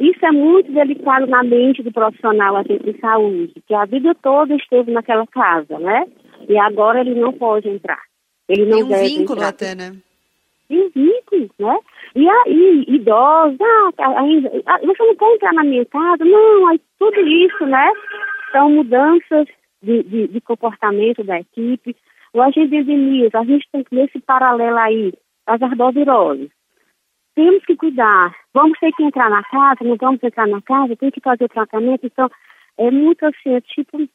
[0.00, 4.54] isso é muito delicado na mente do profissional agente de saúde, que a vida toda
[4.56, 6.06] esteve naquela casa, né?
[6.48, 8.00] E agora ele não pode entrar.
[8.48, 9.48] Ele não Tem um deve vínculo entrar.
[9.48, 9.96] até, né?
[10.68, 11.78] Tem vínculo, né?
[12.16, 16.24] E aí, idosos, ah, ainda, ah, você não pode entrar na minha casa?
[16.24, 17.92] Não, aí tudo isso, né?
[18.50, 19.46] São mudanças
[19.80, 21.94] de, de, de comportamento da equipe,
[22.34, 25.12] o agente de endemias, a gente tem que nesse paralelo aí,
[25.46, 26.50] as arboviroses.
[27.34, 28.34] Temos que cuidar.
[28.52, 32.06] Vamos ter que entrar na casa, não vamos entrar na casa, tem que fazer tratamento.
[32.06, 32.30] Então,
[32.78, 34.08] é muito assim, é tipo,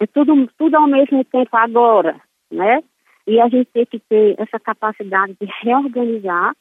[0.00, 2.20] é tudo, tudo ao mesmo tempo agora,
[2.50, 2.82] né?
[3.26, 6.54] E a gente tem que ter essa capacidade de reorganizar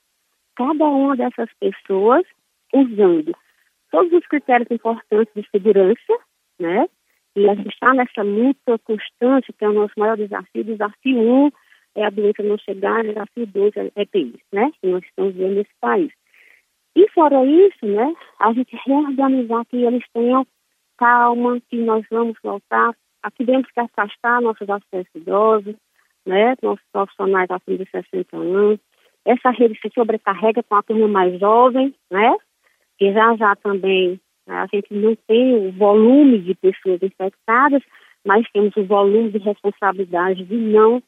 [0.56, 2.24] cada uma dessas pessoas
[2.74, 3.36] usando
[3.92, 6.14] todos os critérios importantes de segurança,
[6.60, 6.88] né?
[7.36, 10.64] E a gente está nessa luta constante, que é o nosso maior desafio.
[10.64, 11.52] Desafio um
[11.96, 14.72] é a doença não chegar, desafio dois é, é país, né?
[14.82, 16.12] Que nós estamos vendo nesse país.
[16.96, 20.46] E fora isso, né, a gente reorganizar que eles tenham
[20.98, 22.94] calma, que nós vamos voltar.
[23.24, 25.76] Aqui temos que afastar nossos acessos idosos,
[26.26, 28.80] né, nossos profissionais acima de 60 anos,
[29.26, 32.36] essa rede se sobrecarrega com a turma mais jovem, né?
[32.98, 37.82] Que já já também a gente não tem o volume de pessoas infectadas,
[38.26, 41.02] mas temos o volume de responsabilidade de não,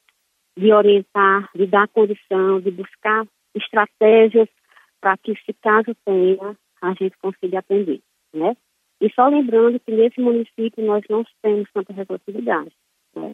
[0.58, 3.26] de orientar, de dar condição, de buscar
[3.56, 4.48] estratégias
[5.02, 8.02] para que, se caso tenha, a gente consiga atender,
[8.34, 8.56] né?
[9.02, 12.72] E só lembrando que nesse município nós não temos tanta resolutividade,
[13.16, 13.32] né?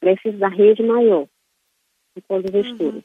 [0.00, 1.26] Precisa da rede maior,
[2.16, 3.02] de todos os uhum.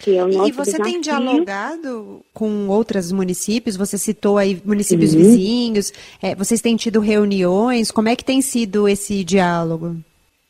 [0.00, 0.92] Que é o nosso e você desafio.
[0.92, 3.76] tem dialogado com outros municípios?
[3.76, 5.20] Você citou aí municípios uhum.
[5.20, 5.92] vizinhos.
[6.22, 7.90] É, vocês têm tido reuniões?
[7.90, 9.96] Como é que tem sido esse diálogo?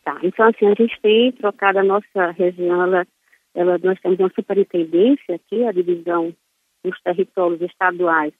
[0.04, 3.06] Tá, então assim, a gente tem trocado a nossa região, ela,
[3.54, 6.34] ela, nós temos uma superintendência aqui, a divisão
[6.84, 8.32] dos territórios estaduais.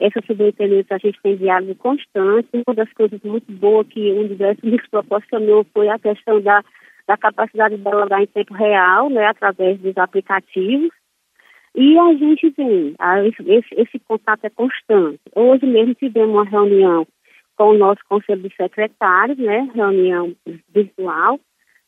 [0.00, 2.48] Essa superintendência a gente tem diálogo constante.
[2.52, 6.64] Uma das coisas muito boas que o universo nos proporcionou foi a questão da
[7.06, 10.90] da capacidade de dialogar em tempo real, né, através dos aplicativos.
[11.74, 15.20] E a gente vem, a, esse, esse contato é constante.
[15.34, 17.06] Hoje mesmo tivemos uma reunião
[17.56, 20.34] com o nosso conselho de secretários, né, reunião
[20.72, 21.38] virtual,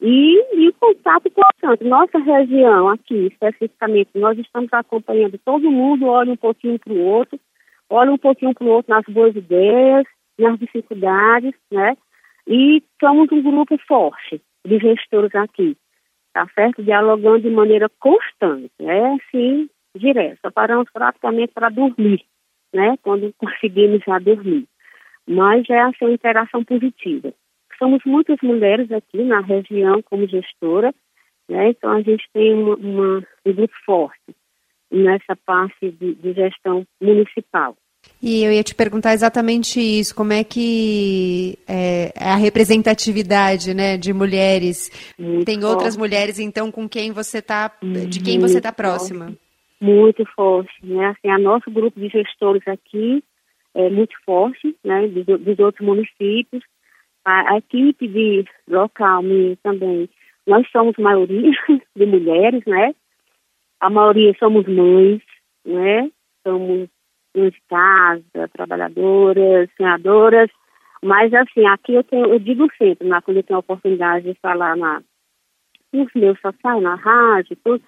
[0.00, 1.84] e, e o contato constante.
[1.84, 7.40] Nossa região aqui, especificamente, nós estamos acompanhando todo mundo, olha um pouquinho para o outro,
[7.88, 10.04] olha um pouquinho para o outro nas boas ideias,
[10.38, 11.96] nas dificuldades, né,
[12.46, 15.76] e somos um grupo forte de gestores aqui,
[16.32, 16.82] tá certo?
[16.82, 20.38] Dialogando de maneira constante, é assim, direto.
[20.42, 22.24] Só paramos praticamente para dormir,
[22.72, 22.96] né?
[23.02, 24.66] Quando conseguimos já dormir.
[25.26, 27.32] Mas é assim, uma interação positiva.
[27.78, 30.94] Somos muitas mulheres aqui na região como gestora,
[31.48, 31.70] né?
[31.70, 34.34] Então a gente tem uma, uma um grupo forte
[34.90, 37.76] nessa parte de, de gestão municipal.
[38.22, 43.96] E eu ia te perguntar exatamente isso, como é que é, é a representatividade, né,
[43.96, 44.90] de mulheres?
[45.18, 45.72] Muito Tem forte.
[45.72, 47.70] outras mulheres, então, com quem você tá,
[48.08, 49.32] de quem você está próxima?
[49.80, 51.08] Muito forte, né?
[51.08, 53.22] Assim, a nosso grupo de gestores aqui
[53.74, 56.64] é muito forte, né, dos, dos outros municípios.
[57.24, 59.22] A, a, equipe de local
[59.62, 60.08] também,
[60.46, 61.52] nós somos maioria
[61.94, 62.94] de mulheres, né?
[63.78, 65.20] A maioria somos mães,
[65.64, 66.10] né?
[66.42, 66.88] Somos
[67.40, 70.50] de casa, trabalhadoras, senadoras,
[71.02, 74.38] mas assim, aqui eu, tenho, eu digo sempre, na, quando eu tenho a oportunidade de
[74.40, 75.02] falar na,
[75.92, 77.82] nos meus sociais, na rádio, tudo,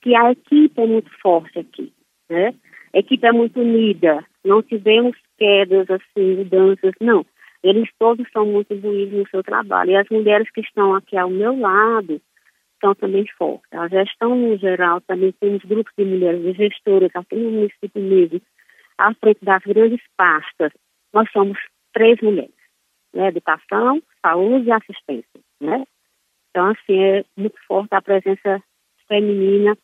[0.00, 1.92] que a equipe é muito forte aqui,
[2.28, 2.54] né?
[2.94, 7.24] A equipe é muito unida, não tivemos quedas, assim, mudanças, não.
[7.62, 9.92] Eles todos são muito unidos no seu trabalho.
[9.92, 12.20] E as mulheres que estão aqui ao meu lado
[12.80, 13.72] são também fortes.
[13.72, 18.40] A gestão, no geral, também temos grupos de mulheres, de gestoras, aqui no município mesmo,
[18.98, 20.72] à frente das grandes pastas,
[21.12, 21.58] nós somos
[21.92, 22.54] três mulheres,
[23.12, 23.28] né?
[23.28, 25.84] Educação, saúde e assistência, né?
[26.50, 28.62] Então, assim, é muito forte a presença
[29.08, 29.76] feminina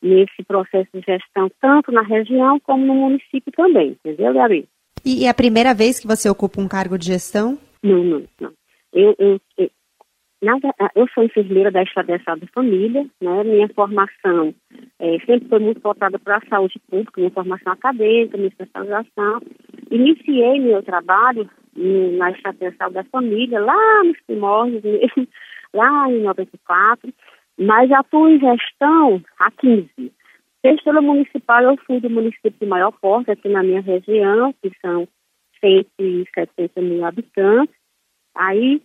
[0.00, 4.68] nesse processo de gestão, tanto na região como no município também, entendeu, Gabi?
[5.04, 7.58] E é a primeira vez que você ocupa um cargo de gestão?
[7.82, 8.52] Não, não, não.
[8.92, 9.40] Eu, eu,
[10.78, 13.44] ah, eu sou enfermeira da Estabelecida da Família, né?
[13.44, 14.52] Minha formação
[14.98, 19.40] é, sempre foi muito voltada para a saúde pública, minha formação acadêmica, minha especialização.
[19.90, 24.82] Iniciei meu trabalho na Estabelecida da Família, lá nos primórdios,
[25.72, 27.12] lá em 94,
[27.58, 30.12] mas atuo em gestão há 15.
[30.64, 35.06] Gestora municipal, eu fui do município de maior porte aqui na minha região, que são
[35.60, 37.74] 170 mil habitantes.
[38.34, 38.82] Aí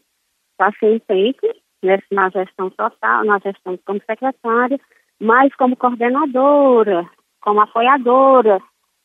[0.58, 1.47] passei um tempo
[1.84, 4.80] né, na gestão total, na gestão como secretária,
[5.20, 7.10] mas como coordenadora,
[7.41, 8.60] como apoiadora,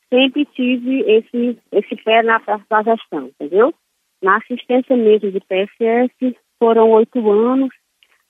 [0.09, 3.72] sempre tive esse, esse pé na, da gestão, entendeu?
[4.22, 7.70] Na assistência mesmo de PSS foram oito anos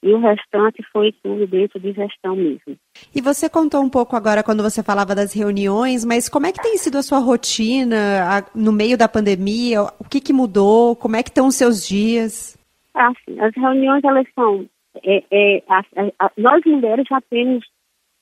[0.03, 2.77] e o restante foi tudo dentro de gestão mesmo.
[3.15, 6.63] E você contou um pouco agora quando você falava das reuniões, mas como é que
[6.63, 9.83] tem sido a sua rotina no meio da pandemia?
[10.01, 10.97] O que, que mudou?
[10.97, 12.57] Como é que estão os seus dias?
[12.95, 14.67] Assim, as reuniões, elas são...
[15.03, 15.83] É, é, a,
[16.19, 17.65] a, nós mulheres já temos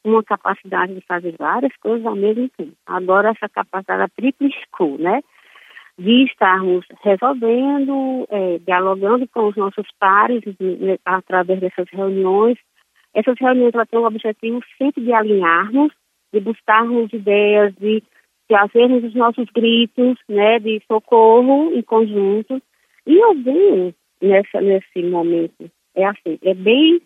[0.05, 2.73] uma capacidade de fazer várias coisas ao mesmo tempo.
[2.87, 5.21] Agora essa capacidade triplicou, né?
[5.99, 12.57] De estarmos resolvendo, é, dialogando com os nossos pares né, através dessas reuniões.
[13.13, 15.93] Essas reuniões têm o objetivo sempre de alinharmos,
[16.33, 18.03] de buscarmos ideias, de,
[18.51, 22.61] fazermos os nossos gritos, né, de socorro em conjunto.
[23.07, 25.71] E eu venho nessa, nesse momento.
[25.95, 27.01] É assim, é bem,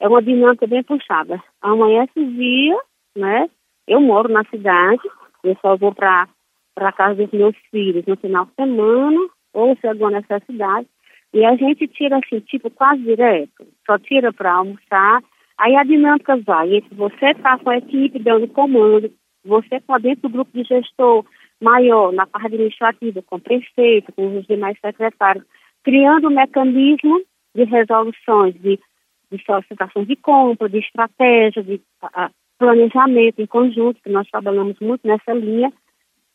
[0.00, 1.42] é uma dinâmica bem puxada.
[1.60, 2.76] Amanhece o dia,
[3.16, 3.48] né?
[3.86, 5.02] Eu moro na cidade,
[5.42, 6.28] eu só vou para
[6.74, 9.18] para casa dos meus filhos no final de semana,
[9.52, 10.86] ou se alguma necessidade,
[11.34, 13.66] e a gente tira assim, tipo, quase direto.
[13.84, 15.20] Só tira para almoçar
[15.58, 19.10] Aí a dinâmica vai entre você estar tá com a equipe dando comando,
[19.44, 21.24] você está dentro do grupo de gestor
[21.60, 25.44] maior, na parte administrativa, com o prefeito, com os demais secretários,
[25.88, 27.18] criando um mecanismo
[27.54, 28.78] de resoluções, de,
[29.32, 35.08] de solicitações de compra, de estratégia, de a, planejamento em conjunto, que nós trabalhamos muito
[35.08, 35.72] nessa linha,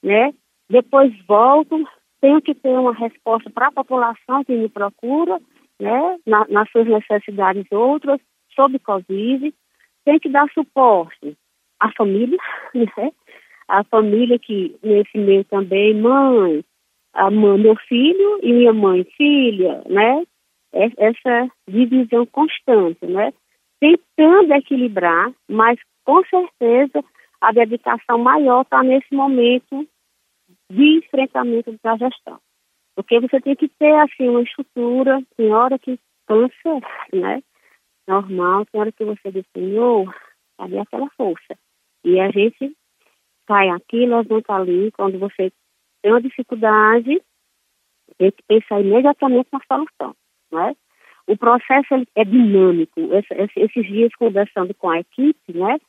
[0.01, 0.34] né?
[0.68, 1.88] Depois volto,
[2.20, 5.39] tenho que ter uma resposta para a população que me procura,
[5.80, 6.18] né?
[6.26, 8.20] Na, nas suas necessidades outras,
[8.56, 9.54] sobre Covid,
[10.04, 11.38] tem que dar suporte
[11.80, 12.39] à família,
[12.74, 13.12] né?
[13.68, 16.66] A família que nesse meio também, mãe,
[17.14, 20.24] a mãe, meu filho e minha mãe, filha, né?
[20.72, 23.32] Essa divisão constante, né?
[23.80, 27.03] Tentando equilibrar, mas com certeza
[27.39, 29.88] a dedicação maior está nesse momento
[30.72, 32.39] de enfrentamento da gestão.
[32.95, 36.80] Porque você tem que ter, assim, uma estrutura, tem hora que cansa,
[37.11, 37.41] né?
[38.07, 40.07] Normal, tem hora que você desenhou,
[40.57, 41.57] cadê aquela força?
[42.03, 42.76] E a gente
[43.45, 45.51] cai aqui, levanta ali, quando você
[46.04, 47.22] tem uma dificuldade,
[48.18, 50.16] tem que pensar imediatamente na solução,
[50.51, 50.76] né?
[51.26, 52.99] O processo é dinâmico.
[53.56, 55.80] esses dias conversando com a equipe, né?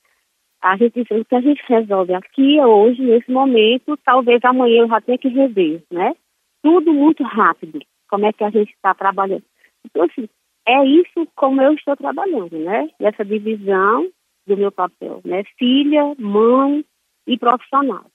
[0.63, 5.01] A gente o que a gente resolve aqui hoje, nesse momento, talvez amanhã eu já
[5.01, 6.15] tenha que rever, né?
[6.63, 7.81] Tudo muito rápido.
[8.09, 9.45] Como é que a gente está trabalhando?
[9.85, 10.29] Então, assim,
[10.67, 12.89] é isso como eu estou trabalhando, né?
[13.01, 14.09] Essa divisão
[14.47, 15.43] do meu papel, né?
[15.59, 16.85] Filha, mãe
[17.27, 18.07] e profissional,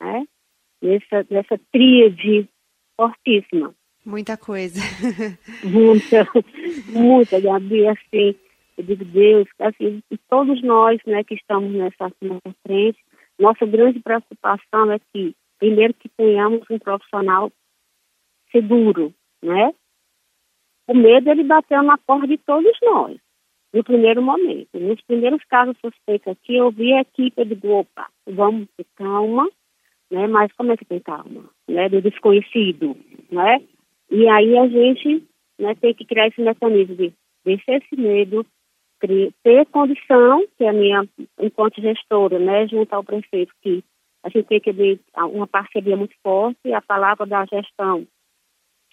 [0.00, 0.26] né?
[0.86, 2.48] Nessa, nessa tríade
[2.96, 3.74] fortíssima.
[4.04, 4.80] Muita coisa.
[5.64, 6.28] muita,
[6.88, 8.36] muita, Gabi, assim,
[8.78, 12.98] eu digo, Deus, assim, todos nós, né, que estamos nessa, nessa frente,
[13.38, 17.50] nossa grande preocupação é que, primeiro, que tenhamos um profissional
[18.52, 19.12] seguro,
[19.42, 19.72] né?
[20.86, 23.18] O medo, ele bateu na porta de todos nós,
[23.72, 24.78] no primeiro momento.
[24.78, 29.48] Nos primeiros casos suspeitos aqui, eu vi a equipe, eu digo, opa, vamos ter calma,
[30.10, 30.26] né?
[30.26, 31.44] Mas como é que tem calma?
[31.68, 31.88] Né?
[31.88, 32.96] Do desconhecido,
[33.30, 33.60] né?
[34.10, 35.24] E aí a gente
[35.58, 37.12] né, tem que criar esse mecanismo de
[37.44, 38.44] vencer esse medo,
[39.42, 41.08] ter condição, que é a minha,
[41.40, 43.84] enquanto gestora, né, junto ao prefeito, que
[44.22, 48.06] a gente tem que ter uma parceria muito forte, a palavra da gestão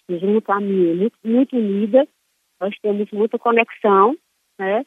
[0.08, 2.06] junto à minha, muito, muito unida,
[2.60, 4.16] nós temos muita conexão,
[4.58, 4.84] né,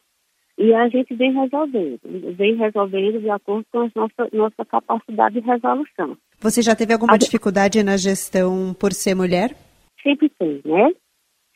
[0.58, 2.00] e a gente vem resolvendo,
[2.36, 6.18] vem resolvendo de acordo com a nossa, nossa capacidade de resolução.
[6.40, 9.54] Você já teve alguma a dificuldade na gestão por ser mulher?
[10.02, 10.92] Sempre tem, né?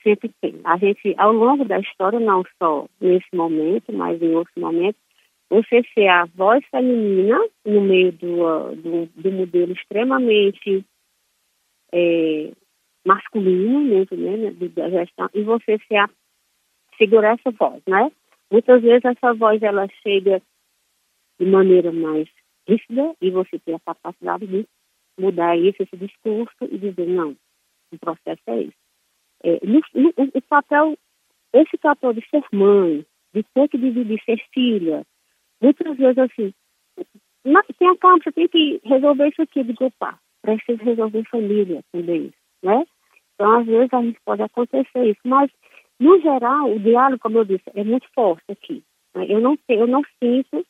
[0.05, 0.61] Sempre tem.
[0.65, 5.01] A gente, ao longo da história, não só nesse momento, mas em outros momentos,
[5.51, 10.85] você ser a voz feminina no meio do, do, do modelo extremamente
[11.93, 12.53] é,
[13.05, 16.09] masculino, mesmo, né, da gestão, e você ser a,
[16.97, 18.11] segurar essa voz, né?
[18.53, 20.43] Muitas vezes essa voz, ela chega
[21.41, 22.29] de maneira mais
[22.69, 24.67] rígida e você tem a capacidade de
[25.19, 27.35] mudar isso, esse discurso e dizer, não,
[27.93, 28.77] o processo é esse.
[29.43, 30.97] É, no, no, o papel,
[31.55, 35.03] esse papel de ser mãe, de ter que dividir, ser filha,
[35.61, 36.55] muitas vezes assim,
[37.79, 42.33] tem calma, você tem que resolver isso aqui, de opa, precisa resolver família também,
[42.63, 42.85] né?
[43.35, 45.51] Então, às vezes, a gente pode acontecer isso, mas,
[46.01, 48.83] no geral, o diálogo, como eu disse, é muito forte aqui.
[49.15, 49.27] Né?
[49.29, 50.67] Eu, não, eu não sinto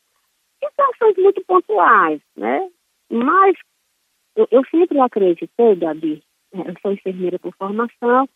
[0.62, 2.68] situações muito pontuais, né?
[3.10, 3.56] Mas
[4.36, 6.64] eu, eu sempre acreditei, Gabi, né?
[6.66, 8.28] eu sou enfermeira por formação,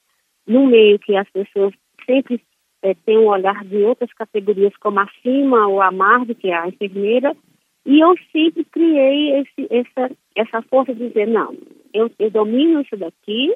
[0.47, 1.74] no meio que as pessoas
[2.05, 2.41] sempre
[2.82, 6.68] é, têm um olhar de outras categorias como acima ou a mais do que a
[6.68, 7.37] enfermeira,
[7.84, 11.57] e eu sempre criei esse, essa, essa força de dizer, não,
[11.95, 13.55] eu, eu domino isso daqui,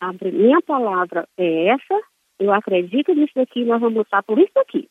[0.00, 2.00] a minha palavra é essa,
[2.40, 4.88] eu acredito nisso daqui, nós vamos lutar por isso aqui,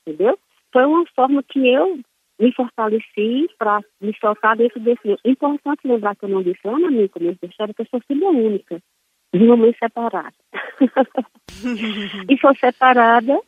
[0.00, 0.38] entendeu?
[0.72, 2.00] Foi uma forma que eu
[2.38, 5.16] me fortaleci para me soltar dentro desse.
[5.24, 7.86] É importante lembrar que eu não disse lá na minha começo da história que eu
[7.86, 8.80] sou filha única
[9.32, 10.34] de uma mãe separada.
[12.28, 13.40] e sou separada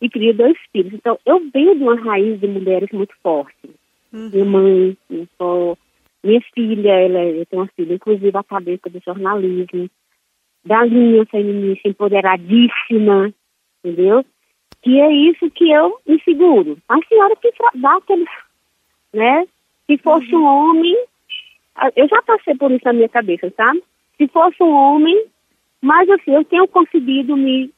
[0.00, 0.92] e criei dois filhos.
[0.92, 3.70] Então, eu venho de uma raiz de mulheres muito forte.
[4.12, 4.30] Uhum.
[4.30, 5.78] Minha mãe, minha, sou,
[6.22, 9.88] minha filha, ela, é, eu tenho uma filha, inclusive, acadêmica de jornalismo,
[10.64, 13.32] da linha feminista empoderadíssima,
[13.84, 14.24] entendeu?
[14.82, 16.78] Que é isso que eu me seguro.
[16.88, 18.26] A senhora que dá aquele,
[19.12, 19.46] né?
[19.86, 20.42] Se fosse uhum.
[20.42, 20.96] um homem,
[21.96, 23.82] eu já passei por isso na minha cabeça, sabe?
[24.16, 25.26] se fosse um homem,
[25.80, 27.70] mas assim, eu tenho conseguido me,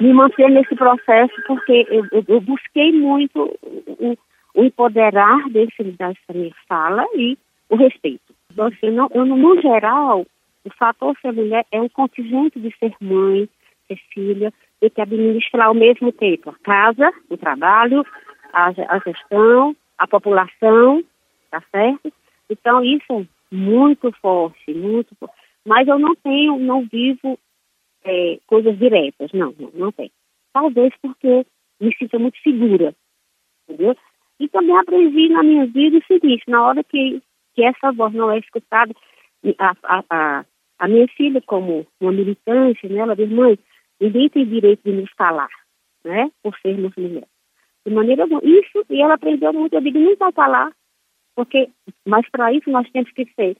[0.00, 4.16] me manter nesse processo porque eu, eu, eu busquei muito o,
[4.54, 7.38] o, empoderar desse, dessa minha fala e
[7.68, 8.34] o respeito.
[8.50, 10.26] Então, assim, não, eu, no geral,
[10.64, 13.48] o fator ser mulher é um contingente de ser mãe,
[13.88, 18.04] ser filha, ter que administrar ao mesmo tempo a casa, o trabalho,
[18.52, 21.02] a, a gestão, a população,
[21.50, 22.12] tá certo?
[22.50, 25.34] Então isso é muito forte, muito forte.
[25.64, 27.38] Mas eu não tenho, não vivo
[28.04, 30.10] é, coisas diretas, não, não, não tenho.
[30.52, 31.46] Talvez porque
[31.80, 32.94] me sinto muito segura,
[33.68, 33.96] entendeu?
[34.38, 37.22] E também aprendi na minha vida o seguinte, na hora que,
[37.54, 38.92] que essa voz não é escutada,
[39.58, 40.44] a, a, a,
[40.82, 43.56] a minha filha, como uma militante, né, ela diz, mãe,
[44.00, 45.48] ninguém tem direito de nos calar,
[46.04, 47.28] né, por sermos mulheres.
[47.86, 50.72] De maneira isso, e ela aprendeu muito, eu digo, não vai calar,
[51.36, 51.70] porque,
[52.04, 53.56] mas para isso nós temos que ser,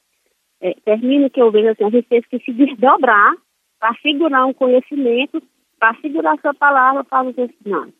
[0.61, 3.37] é, termino que eu vejo assim, a gente tem que se desdobrar
[3.79, 5.41] para segurar um conhecimento,
[5.79, 7.93] para segurar sua palavra, para dizer assim, não,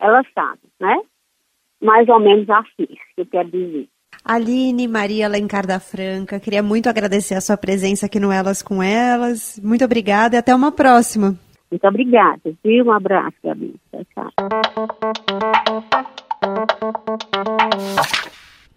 [0.00, 1.00] ela sabe, né?
[1.80, 3.88] Mais ou menos assim, que eu quero dizer.
[4.24, 8.82] Aline Maria Alencar da Franca, queria muito agradecer a sua presença aqui no Elas com
[8.82, 9.60] Elas.
[9.62, 11.36] Muito obrigada e até uma próxima.
[11.70, 12.86] Muito obrigada, viu?
[12.86, 13.74] Um abraço, Gabi.
[13.90, 14.32] Tchau, tchau.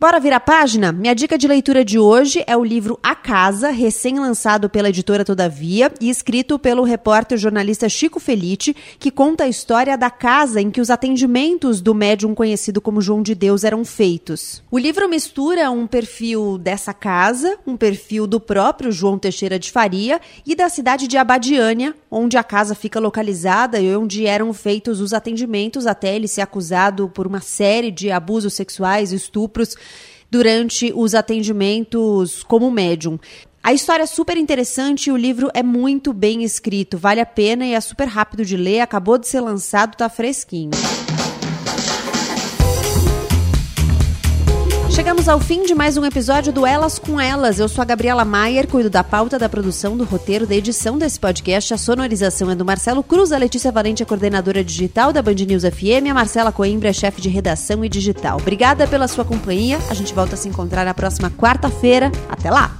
[0.02, 0.92] Bora virar a página?
[0.92, 5.92] Minha dica de leitura de hoje é o livro A Casa, recém-lançado pela editora Todavia
[6.02, 10.82] e escrito pelo repórter jornalista Chico Felite, que conta a história da casa em que
[10.82, 14.64] os atendimentos do médium conhecido como João de Deus eram feitos.
[14.72, 20.20] O livro mistura um perfil dessa casa, um perfil do próprio João Teixeira de Faria
[20.44, 25.14] e da cidade de Abadiânia, onde a casa fica localizada e onde eram feitos os
[25.14, 29.76] atendimentos até ele ser acusado por uma série de abusos sexuais e estupros
[30.32, 33.20] durante os atendimentos como médium.
[33.62, 37.66] A história é super interessante e o livro é muito bem escrito, vale a pena
[37.66, 40.72] e é super rápido de ler, acabou de ser lançado, tá fresquinho.
[45.02, 47.58] Chegamos ao fim de mais um episódio do Elas com Elas.
[47.58, 51.20] Eu sou a Gabriela Maier, cuido da pauta, da produção, do roteiro, da edição desse
[51.20, 51.74] podcast.
[51.74, 55.64] A sonorização é do Marcelo Cruz, a Letícia Valente é coordenadora digital da Band News
[55.64, 58.38] FM, a Marcela Coimbra é chefe de redação e digital.
[58.40, 59.80] Obrigada pela sua companhia.
[59.90, 62.12] A gente volta a se encontrar na próxima quarta-feira.
[62.30, 62.80] Até lá!